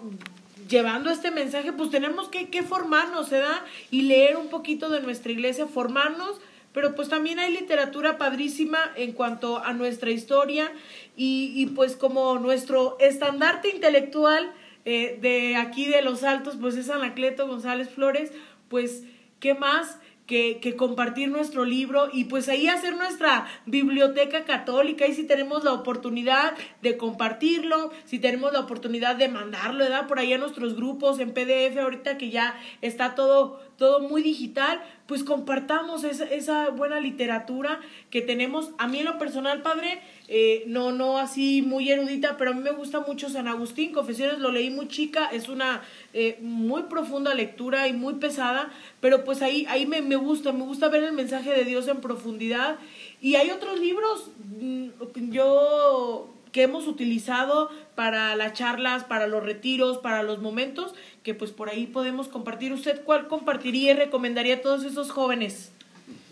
llevando 0.67 1.11
este 1.11 1.29
mensaje, 1.29 1.71
pues 1.71 1.91
tenemos 1.91 2.29
que, 2.29 2.49
que 2.49 2.63
formarnos, 2.63 3.29
¿verdad? 3.29 3.61
Y 3.91 4.03
leer 4.03 4.37
un 4.37 4.47
poquito 4.47 4.89
de 4.89 5.01
nuestra 5.01 5.31
iglesia, 5.31 5.67
formarnos 5.67 6.39
pero 6.73 6.95
pues 6.95 7.09
también 7.09 7.39
hay 7.39 7.51
literatura 7.51 8.17
padrísima 8.17 8.79
en 8.95 9.13
cuanto 9.13 9.63
a 9.63 9.73
nuestra 9.73 10.11
historia 10.11 10.71
y, 11.15 11.65
pues 11.75 11.95
como 11.95 12.39
nuestro 12.39 12.97
estandarte 12.99 13.69
intelectual 13.69 14.51
eh, 14.85 15.19
de 15.21 15.55
aquí 15.57 15.85
de 15.85 16.01
Los 16.01 16.23
Altos, 16.23 16.57
pues 16.59 16.75
es 16.75 16.89
Anacleto 16.89 17.47
González 17.47 17.89
Flores, 17.89 18.31
pues 18.69 19.03
qué 19.39 19.53
más 19.53 19.99
que, 20.25 20.59
que, 20.61 20.77
compartir 20.77 21.27
nuestro 21.29 21.65
libro 21.65 22.07
y 22.11 22.23
pues 22.23 22.47
ahí 22.47 22.67
hacer 22.69 22.95
nuestra 22.95 23.47
biblioteca 23.65 24.45
católica 24.45 25.05
y 25.05 25.13
si 25.13 25.25
tenemos 25.25 25.65
la 25.65 25.73
oportunidad 25.73 26.53
de 26.81 26.95
compartirlo, 26.95 27.91
si 28.05 28.17
tenemos 28.17 28.53
la 28.53 28.61
oportunidad 28.61 29.17
de 29.17 29.27
mandarlo, 29.27 29.83
¿verdad? 29.83 30.07
Por 30.07 30.19
ahí 30.19 30.31
a 30.31 30.37
nuestros 30.37 30.75
grupos 30.75 31.19
en 31.19 31.33
PDF 31.33 31.77
ahorita 31.77 32.17
que 32.17 32.29
ya 32.29 32.55
está 32.81 33.13
todo, 33.13 33.61
todo 33.77 33.99
muy 33.99 34.21
digital, 34.21 34.81
pues 35.11 35.25
compartamos 35.25 36.05
esa, 36.05 36.23
esa 36.23 36.69
buena 36.69 37.01
literatura 37.01 37.81
que 38.09 38.21
tenemos. 38.21 38.71
A 38.77 38.87
mí 38.87 38.99
en 38.99 39.03
lo 39.03 39.17
personal, 39.17 39.61
padre, 39.61 39.99
eh, 40.29 40.63
no, 40.67 40.93
no 40.93 41.17
así 41.17 41.61
muy 41.61 41.91
erudita, 41.91 42.37
pero 42.37 42.51
a 42.51 42.53
mí 42.53 42.61
me 42.61 42.71
gusta 42.71 43.01
mucho 43.01 43.29
San 43.29 43.49
Agustín, 43.49 43.91
Confesiones 43.91 44.39
lo 44.39 44.53
leí 44.53 44.69
muy 44.69 44.87
chica, 44.87 45.25
es 45.25 45.49
una 45.49 45.81
eh, 46.13 46.37
muy 46.41 46.83
profunda 46.83 47.33
lectura 47.33 47.89
y 47.89 47.91
muy 47.91 48.13
pesada, 48.13 48.71
pero 49.01 49.25
pues 49.25 49.41
ahí, 49.41 49.65
ahí 49.67 49.85
me, 49.85 50.01
me 50.01 50.15
gusta, 50.15 50.53
me 50.53 50.63
gusta 50.63 50.87
ver 50.87 51.03
el 51.03 51.11
mensaje 51.11 51.51
de 51.51 51.65
Dios 51.65 51.89
en 51.89 51.99
profundidad. 51.99 52.77
Y 53.19 53.35
hay 53.35 53.51
otros 53.51 53.81
libros, 53.81 54.31
mm, 54.61 54.91
yo 55.29 56.29
que 56.53 56.63
hemos 56.63 56.87
utilizado 56.87 57.69
para 58.01 58.35
las 58.35 58.53
charlas, 58.53 59.03
para 59.03 59.27
los 59.27 59.43
retiros, 59.43 59.99
para 59.99 60.23
los 60.23 60.41
momentos, 60.41 60.95
que 61.21 61.35
pues 61.35 61.51
por 61.51 61.69
ahí 61.69 61.85
podemos 61.85 62.27
compartir. 62.27 62.73
¿Usted 62.73 63.03
cuál 63.03 63.27
compartiría 63.27 63.91
y 63.91 63.93
recomendaría 63.93 64.55
a 64.55 64.61
todos 64.63 64.83
esos 64.85 65.11
jóvenes? 65.11 65.69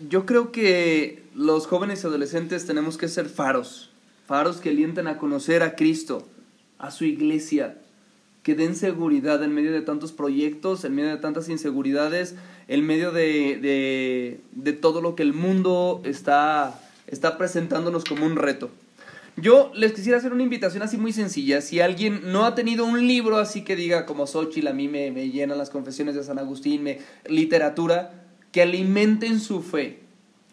Yo 0.08 0.26
creo 0.26 0.50
que 0.50 1.22
los 1.32 1.68
jóvenes 1.68 2.02
y 2.02 2.08
adolescentes 2.08 2.66
tenemos 2.66 2.98
que 2.98 3.06
ser 3.06 3.28
faros, 3.28 3.88
faros 4.26 4.56
que 4.56 4.70
alienten 4.70 5.06
a 5.06 5.16
conocer 5.16 5.62
a 5.62 5.76
Cristo, 5.76 6.26
a 6.80 6.90
su 6.90 7.04
iglesia, 7.04 7.78
que 8.42 8.56
den 8.56 8.74
seguridad 8.74 9.40
en 9.44 9.54
medio 9.54 9.70
de 9.70 9.82
tantos 9.82 10.10
proyectos, 10.10 10.84
en 10.84 10.96
medio 10.96 11.10
de 11.10 11.18
tantas 11.18 11.48
inseguridades, 11.48 12.34
en 12.66 12.84
medio 12.84 13.12
de, 13.12 13.60
de, 13.62 14.40
de 14.50 14.72
todo 14.72 15.00
lo 15.00 15.14
que 15.14 15.22
el 15.22 15.34
mundo 15.34 16.02
está, 16.04 16.80
está 17.06 17.38
presentándonos 17.38 18.02
como 18.04 18.26
un 18.26 18.34
reto. 18.34 18.70
Yo 19.36 19.70
les 19.74 19.92
quisiera 19.92 20.18
hacer 20.18 20.32
una 20.32 20.42
invitación 20.42 20.82
así 20.82 20.96
muy 20.96 21.12
sencilla. 21.12 21.60
Si 21.60 21.80
alguien 21.80 22.32
no 22.32 22.44
ha 22.44 22.54
tenido 22.54 22.84
un 22.84 23.06
libro 23.06 23.38
así 23.38 23.62
que 23.62 23.76
diga 23.76 24.04
como 24.06 24.26
Xochitl, 24.26 24.68
a 24.68 24.72
mí 24.72 24.88
me, 24.88 25.10
me 25.10 25.30
llenan 25.30 25.58
las 25.58 25.70
confesiones 25.70 26.14
de 26.14 26.24
San 26.24 26.38
Agustín, 26.38 26.82
me, 26.82 26.98
literatura, 27.26 28.12
que 28.52 28.62
alimenten 28.62 29.40
su 29.40 29.62
fe. 29.62 30.00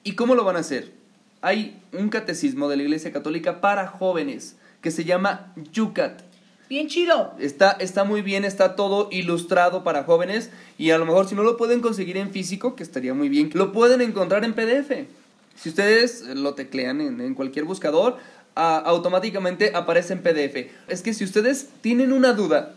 ¿Y 0.04 0.14
cómo 0.14 0.36
lo 0.36 0.44
van 0.44 0.56
a 0.56 0.60
hacer? 0.60 0.94
Hay 1.42 1.82
un 1.92 2.10
catecismo 2.10 2.70
de 2.70 2.78
la 2.78 2.84
Iglesia 2.84 3.12
Católica 3.12 3.62
para 3.62 3.88
jóvenes 3.88 4.56
que 4.82 4.92
se 4.92 5.04
llama 5.04 5.54
Yucat. 5.74 6.22
Bien 6.70 6.88
chido. 6.88 7.34
Está, 7.40 7.72
está 7.72 8.04
muy 8.04 8.22
bien, 8.22 8.44
está 8.44 8.76
todo 8.76 9.08
ilustrado 9.12 9.84
para 9.84 10.04
jóvenes 10.04 10.50
y 10.78 10.92
a 10.92 10.98
lo 10.98 11.06
mejor 11.06 11.28
si 11.28 11.36
no 11.36 11.44
lo 11.44 11.58
pueden 11.58 11.82
conseguir 11.82 12.18
en 12.18 12.32
físico, 12.32 12.76
que 12.76 12.84
estaría 12.84 13.14
muy 13.14 13.30
bien, 13.30 13.50
lo 13.54 13.72
pueden 13.72 14.02
encontrar 14.02 14.44
en 14.44 14.54
PDF. 14.54 15.08
Si 15.56 15.70
ustedes 15.70 16.22
lo 16.36 16.54
teclean 16.54 17.02
en, 17.02 17.22
en 17.22 17.34
cualquier 17.34 17.66
buscador, 17.66 18.18
automáticamente 18.58 19.72
aparece 19.76 20.14
en 20.14 20.22
PDF. 20.22 20.72
Es 20.88 21.02
que 21.02 21.14
si 21.14 21.24
ustedes 21.24 21.70
tienen 21.82 22.12
una 22.12 22.34
duda, 22.34 22.74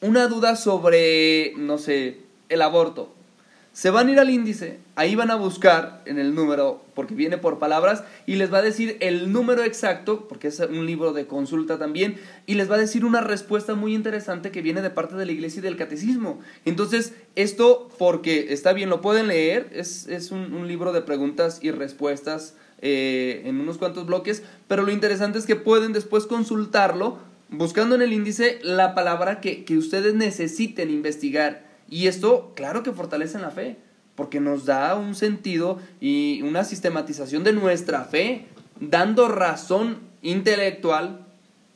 una 0.00 0.26
duda 0.28 0.56
sobre, 0.56 1.54
no 1.56 1.78
sé, 1.78 2.18
el 2.48 2.62
aborto, 2.62 3.12
se 3.76 3.90
van 3.90 4.08
a 4.08 4.12
ir 4.12 4.18
al 4.18 4.30
índice, 4.30 4.78
ahí 4.94 5.14
van 5.16 5.30
a 5.30 5.34
buscar 5.34 6.00
en 6.06 6.18
el 6.18 6.34
número, 6.34 6.82
porque 6.94 7.14
viene 7.14 7.36
por 7.36 7.58
palabras, 7.58 8.04
y 8.24 8.36
les 8.36 8.50
va 8.50 8.58
a 8.58 8.62
decir 8.62 8.96
el 9.00 9.30
número 9.32 9.64
exacto, 9.64 10.26
porque 10.28 10.48
es 10.48 10.60
un 10.60 10.86
libro 10.86 11.12
de 11.12 11.26
consulta 11.26 11.78
también, 11.78 12.16
y 12.46 12.54
les 12.54 12.70
va 12.70 12.76
a 12.76 12.78
decir 12.78 13.04
una 13.04 13.20
respuesta 13.20 13.74
muy 13.74 13.94
interesante 13.94 14.50
que 14.50 14.62
viene 14.62 14.80
de 14.80 14.88
parte 14.88 15.14
de 15.14 15.26
la 15.26 15.32
iglesia 15.32 15.60
y 15.60 15.62
del 15.62 15.76
catecismo. 15.76 16.40
Entonces, 16.64 17.12
esto, 17.34 17.90
porque 17.98 18.46
está 18.50 18.72
bien, 18.72 18.88
lo 18.88 19.02
pueden 19.02 19.28
leer, 19.28 19.68
es, 19.74 20.06
es 20.06 20.30
un, 20.30 20.54
un 20.54 20.66
libro 20.68 20.94
de 20.94 21.02
preguntas 21.02 21.58
y 21.60 21.70
respuestas 21.70 22.54
eh, 22.82 23.42
en 23.44 23.60
unos 23.60 23.78
cuantos 23.78 24.06
bloques, 24.06 24.42
pero 24.68 24.82
lo 24.82 24.92
interesante 24.92 25.38
es 25.38 25.46
que 25.46 25.56
pueden 25.56 25.92
después 25.92 26.26
consultarlo 26.26 27.18
buscando 27.48 27.94
en 27.94 28.02
el 28.02 28.12
índice 28.12 28.58
la 28.62 28.94
palabra 28.94 29.40
que, 29.40 29.64
que 29.64 29.76
ustedes 29.76 30.14
necesiten 30.14 30.90
investigar. 30.90 31.66
Y 31.88 32.08
esto, 32.08 32.52
claro 32.54 32.82
que 32.82 32.92
fortalece 32.92 33.38
la 33.38 33.50
fe, 33.50 33.76
porque 34.14 34.40
nos 34.40 34.64
da 34.64 34.96
un 34.96 35.14
sentido 35.14 35.78
y 36.00 36.42
una 36.42 36.64
sistematización 36.64 37.44
de 37.44 37.52
nuestra 37.52 38.04
fe, 38.04 38.46
dando 38.80 39.28
razón 39.28 40.00
intelectual 40.22 41.26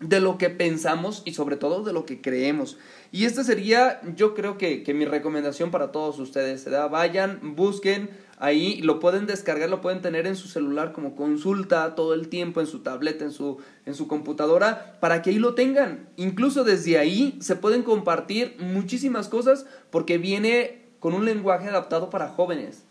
de 0.00 0.20
lo 0.20 0.38
que 0.38 0.48
pensamos 0.48 1.22
y 1.24 1.34
sobre 1.34 1.56
todo 1.56 1.84
de 1.84 1.92
lo 1.92 2.06
que 2.06 2.20
creemos. 2.20 2.78
Y 3.12 3.26
esta 3.26 3.44
sería, 3.44 4.00
yo 4.16 4.34
creo 4.34 4.56
que, 4.56 4.82
que 4.82 4.94
mi 4.94 5.04
recomendación 5.04 5.70
para 5.70 5.92
todos 5.92 6.18
ustedes. 6.18 6.64
¿verdad? 6.64 6.90
Vayan, 6.90 7.54
busquen, 7.54 8.10
Ahí 8.42 8.81
lo 8.81 9.00
pueden 9.00 9.26
descargar, 9.26 9.68
lo 9.68 9.83
pueden 9.83 10.00
tener 10.00 10.26
en 10.26 10.35
su 10.35 10.48
celular 10.48 10.92
como 10.92 11.14
consulta 11.14 11.94
todo 11.94 12.14
el 12.14 12.29
tiempo, 12.29 12.62
en 12.62 12.66
su 12.66 12.79
tableta, 12.79 13.22
en 13.22 13.33
su, 13.33 13.59
en 13.85 13.94
su 13.94 14.09
computadora, 14.09 14.96
para 14.98 15.20
que 15.20 15.29
ahí 15.29 15.38
lo 15.38 15.55
tengan. 15.55 16.09
Incluso 16.16 16.64
desde 16.64 16.96
ahí 16.96 17.37
se 17.42 17.55
pueden 17.55 17.83
compartir 17.83 18.57
muchísimas 18.59 19.29
cosas 19.29 19.66
porque 19.90 20.16
viene 20.16 20.87
con 21.00 21.12
un 21.12 21.26
lenguaje 21.26 21.68
adaptado 21.68 22.09
para 22.09 22.29
jóvenes. 22.29 22.85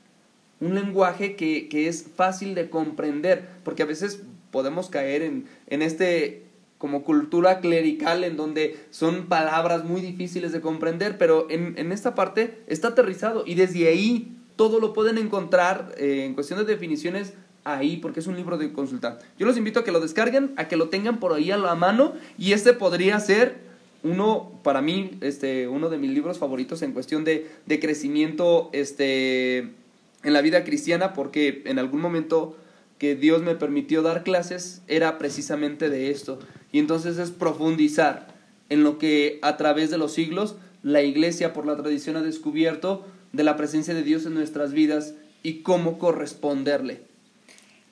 Un 0.62 0.76
lenguaje 0.76 1.36
que, 1.36 1.68
que 1.68 1.88
es 1.88 2.06
fácil 2.16 2.54
de 2.54 2.70
comprender, 2.70 3.50
porque 3.64 3.82
a 3.82 3.88
veces 3.88 4.22
podemos 4.52 4.90
caer 4.90 5.24
en, 5.24 5.46
en 5.66 5.82
este 5.82 6.46
como 6.78 7.04
cultura 7.04 7.60
clerical 7.60 8.24
en 8.24 8.38
donde 8.38 8.80
son 8.92 9.26
palabras 9.26 9.84
muy 9.84 10.00
difíciles 10.00 10.52
de 10.52 10.62
comprender, 10.62 11.18
pero 11.18 11.48
en, 11.50 11.74
en 11.78 11.92
esta 11.92 12.14
parte 12.14 12.64
está 12.68 12.90
aterrizado 12.90 13.44
y 13.46 13.56
desde 13.56 13.88
ahí 13.88 14.39
todo 14.60 14.82
lo 14.82 14.92
pueden 14.92 15.18
encontrar 15.18 15.96
eh, 15.98 16.26
en 16.26 16.34
cuestión 16.34 16.60
de 16.60 16.66
definiciones 16.66 17.32
ahí, 17.64 17.96
porque 17.96 18.20
es 18.20 18.28
un 18.28 18.36
libro 18.36 18.58
de 18.58 18.74
consulta. 18.74 19.18
Yo 19.38 19.46
los 19.46 19.56
invito 19.56 19.80
a 19.80 19.86
que 19.86 19.94
lo 19.94 20.02
descarguen, 20.02 20.52
a 20.58 20.68
que 20.68 20.76
lo 20.76 20.90
tengan 20.90 21.22
por 21.22 21.32
ahí 21.32 21.50
a 21.50 21.56
la 21.56 21.76
mano, 21.76 22.12
y 22.38 22.52
este 22.52 22.74
podría 22.74 23.18
ser 23.22 23.56
uno, 24.04 24.52
para 24.62 24.82
mí, 24.82 25.12
este, 25.22 25.70
uno 25.70 25.88
de 25.88 25.98
mis 25.98 26.10
libros 26.10 26.40
favoritos 26.40 26.82
en 26.82 26.92
cuestión 26.92 27.24
de, 27.24 27.50
de 27.68 27.80
crecimiento 27.80 28.70
este, 28.74 29.60
en 29.60 30.34
la 30.34 30.42
vida 30.42 30.66
cristiana, 30.66 31.14
porque 31.14 31.62
en 31.64 31.80
algún 31.80 32.02
momento 32.02 32.58
que 32.98 33.16
Dios 33.16 33.42
me 33.42 33.56
permitió 33.56 34.02
dar 34.02 34.24
clases 34.24 34.82
era 34.90 35.18
precisamente 35.18 35.90
de 35.90 36.12
esto. 36.12 36.38
Y 36.74 36.80
entonces 36.80 37.18
es 37.18 37.32
profundizar 37.32 38.36
en 38.68 38.84
lo 38.84 38.98
que 38.98 39.40
a 39.42 39.56
través 39.56 39.90
de 39.90 39.98
los 39.98 40.12
siglos 40.12 40.58
la 40.84 41.02
iglesia 41.02 41.54
por 41.54 41.66
la 41.66 41.78
tradición 41.78 42.18
ha 42.18 42.22
descubierto 42.22 43.06
de 43.32 43.44
la 43.44 43.58
presencia 43.58 43.94
de 43.94 44.04
Dios 44.04 44.26
en 44.26 44.34
nuestras 44.34 44.74
vidas 44.74 45.14
y 45.44 45.62
cómo 45.62 46.00
corresponderle. 46.00 47.02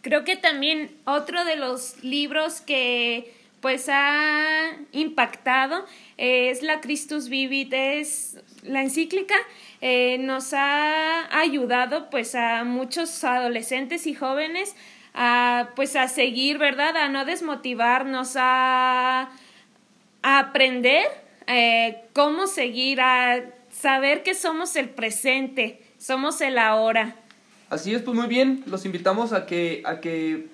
Creo 0.02 0.23
que 0.23 0.38
también 0.38 0.91
otro 1.06 1.43
de 1.45 1.56
los 1.56 2.04
libros 2.04 2.62
que 2.62 3.34
pues 3.62 3.88
ha 3.89 4.78
impactado. 4.91 5.86
Es 6.17 6.62
la 6.62 6.80
Christus 6.82 7.30
Vivit, 7.30 7.73
es 7.73 8.38
la 8.63 8.82
encíclica, 8.82 9.36
eh, 9.82 10.17
nos 10.19 10.54
ha 10.54 11.39
ayudado 11.39 12.10
pues 12.10 12.36
a 12.36 12.63
muchos 12.63 13.23
adolescentes 13.23 14.08
y 14.08 14.13
jóvenes 14.13 14.76
a 15.13 15.69
pues 15.76 15.95
a 15.95 16.08
seguir, 16.08 16.58
¿verdad? 16.58 16.95
A 16.95 17.10
no 17.10 17.26
desmotivarnos, 17.26 18.36
a, 18.36 19.30
a 20.21 20.39
aprender 20.39 21.08
eh, 21.47 22.04
cómo 22.13 22.47
seguir, 22.47 23.02
a 23.02 23.43
saber 23.80 24.24
que 24.24 24.34
somos 24.34 24.76
el 24.76 24.90
presente, 24.90 25.82
somos 25.98 26.42
el 26.42 26.58
ahora. 26.58 27.16
Así 27.70 27.94
es, 27.94 28.02
pues 28.02 28.16
muy 28.16 28.28
bien, 28.28 28.63
los 28.66 28.86
invitamos 28.86 29.34
a 29.34 29.46
que, 29.46 29.82
a 29.86 30.00
que 30.00 30.48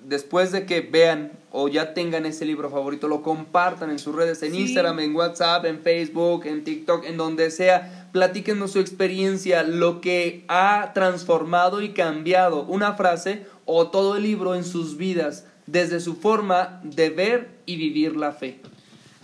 después 0.00 0.52
de 0.52 0.66
que 0.66 0.80
vean 0.80 1.32
o 1.52 1.68
ya 1.68 1.94
tengan 1.94 2.26
ese 2.26 2.44
libro 2.44 2.68
favorito, 2.70 3.08
lo 3.08 3.22
compartan 3.22 3.90
en 3.90 3.98
sus 3.98 4.14
redes, 4.14 4.42
en 4.42 4.54
Instagram, 4.54 5.00
en 5.00 5.14
WhatsApp, 5.14 5.64
en 5.64 5.80
Facebook, 5.80 6.44
en 6.46 6.64
TikTok, 6.64 7.04
en 7.04 7.16
donde 7.16 7.50
sea. 7.50 8.08
Platíquenos 8.12 8.72
su 8.72 8.80
experiencia, 8.80 9.62
lo 9.62 10.00
que 10.00 10.44
ha 10.48 10.92
transformado 10.92 11.82
y 11.82 11.90
cambiado 11.90 12.64
una 12.64 12.94
frase 12.94 13.46
o 13.64 13.88
todo 13.88 14.16
el 14.16 14.22
libro 14.22 14.54
en 14.54 14.64
sus 14.64 14.96
vidas, 14.96 15.46
desde 15.66 16.00
su 16.00 16.16
forma 16.16 16.80
de 16.82 17.10
ver 17.10 17.48
y 17.64 17.76
vivir 17.76 18.16
la 18.16 18.32
fe. 18.32 18.60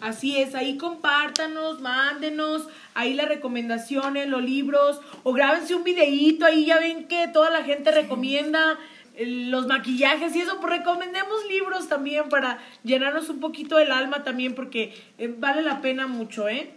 Así 0.03 0.37
es, 0.37 0.57
ahí 0.57 0.77
compártanos, 0.79 1.81
mándenos, 1.81 2.67
ahí 2.95 3.15
las 3.15 3.29
recomendaciones, 3.29 4.29
los 4.29 4.43
libros, 4.43 5.01
o 5.23 5.33
grábense 5.33 5.77
un 5.77 5.85
videíto, 5.85 6.45
ahí 6.45 6.67
ya 6.67 6.81
ven 6.81 7.07
que 7.07 7.29
toda 7.29 7.51
la 7.51 7.63
gente 7.63 7.93
recomienda 7.93 8.81
los 9.17 9.69
maquillajes 9.69 10.35
y 10.35 10.41
eso, 10.41 10.59
pues 10.61 10.79
recomendemos 10.79 11.47
libros 11.49 11.89
también 11.89 12.29
para 12.29 12.59
llenarnos 12.83 13.29
un 13.29 13.39
poquito 13.39 13.79
el 13.79 13.93
alma 13.93 14.25
también 14.25 14.57
porque 14.57 14.93
eh, 15.19 15.33
vale 15.39 15.63
la 15.63 15.81
pena 15.81 16.09
mucho, 16.09 16.49
¿eh? 16.49 16.71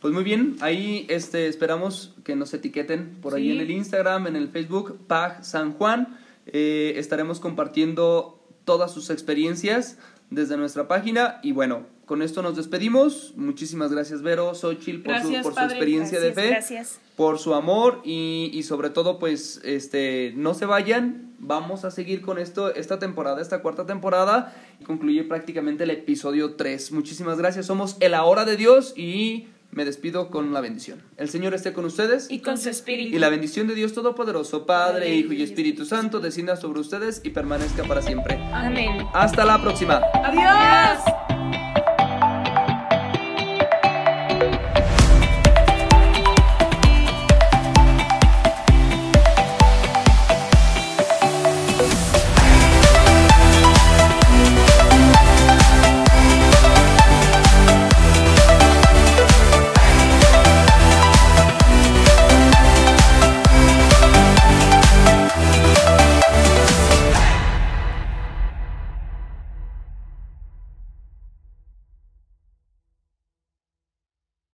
Pues 0.00 0.14
muy 0.14 0.22
bien, 0.22 0.56
ahí 0.60 1.04
este, 1.08 1.48
esperamos 1.48 2.14
que 2.22 2.36
nos 2.36 2.54
etiqueten 2.54 3.16
por 3.20 3.34
ahí 3.34 3.50
en 3.50 3.60
el 3.60 3.72
Instagram, 3.72 4.28
en 4.28 4.36
el 4.36 4.50
Facebook, 4.50 5.00
Pag 5.08 5.44
San 5.44 5.72
Juan. 5.72 6.16
Eh, 6.46 6.92
estaremos 6.96 7.40
compartiendo 7.40 8.40
todas 8.64 8.94
sus 8.94 9.10
experiencias 9.10 9.98
desde 10.30 10.56
nuestra 10.56 10.86
página 10.86 11.40
y 11.42 11.50
bueno, 11.50 11.95
con 12.06 12.22
esto 12.22 12.40
nos 12.40 12.56
despedimos. 12.56 13.34
Muchísimas 13.36 13.92
gracias, 13.92 14.22
Vero, 14.22 14.54
Xochil, 14.54 15.02
por, 15.02 15.20
su, 15.20 15.32
por 15.42 15.54
su 15.54 15.60
experiencia 15.60 16.20
de 16.20 16.32
fe, 16.32 16.48
gracias. 16.50 17.00
por 17.16 17.38
su 17.38 17.52
amor 17.52 18.00
y, 18.04 18.50
y, 18.54 18.62
sobre 18.62 18.90
todo, 18.90 19.18
pues, 19.18 19.60
este, 19.64 20.32
no 20.36 20.54
se 20.54 20.66
vayan. 20.66 21.34
Vamos 21.38 21.84
a 21.84 21.90
seguir 21.90 22.22
con 22.22 22.38
esto 22.38 22.72
esta 22.74 22.98
temporada, 22.98 23.42
esta 23.42 23.60
cuarta 23.60 23.86
temporada. 23.86 24.54
Y 24.80 24.84
concluye 24.84 25.24
prácticamente 25.24 25.82
el 25.84 25.90
episodio 25.90 26.54
3. 26.54 26.92
Muchísimas 26.92 27.38
gracias. 27.38 27.66
Somos 27.66 27.96
el 27.98 28.14
Ahora 28.14 28.44
de 28.44 28.56
Dios 28.56 28.94
y 28.96 29.48
me 29.72 29.84
despido 29.84 30.30
con 30.30 30.54
la 30.54 30.60
bendición. 30.60 31.02
El 31.16 31.28
Señor 31.28 31.54
esté 31.54 31.72
con 31.72 31.84
ustedes. 31.84 32.30
Y 32.30 32.38
con 32.38 32.56
su 32.56 32.70
espíritu. 32.70 33.16
Y 33.16 33.18
la 33.18 33.28
bendición 33.28 33.66
de 33.66 33.74
Dios 33.74 33.92
Todopoderoso, 33.92 34.64
Padre, 34.64 35.12
Hijo 35.14 35.32
y 35.32 35.42
Espíritu 35.42 35.84
Santo, 35.84 36.20
descienda 36.20 36.56
sobre 36.56 36.80
ustedes 36.80 37.20
y 37.24 37.30
permanezca 37.30 37.82
para 37.82 38.00
siempre. 38.00 38.38
Amén. 38.52 39.06
Hasta 39.12 39.44
la 39.44 39.60
próxima. 39.60 40.00
Adiós. 40.14 41.25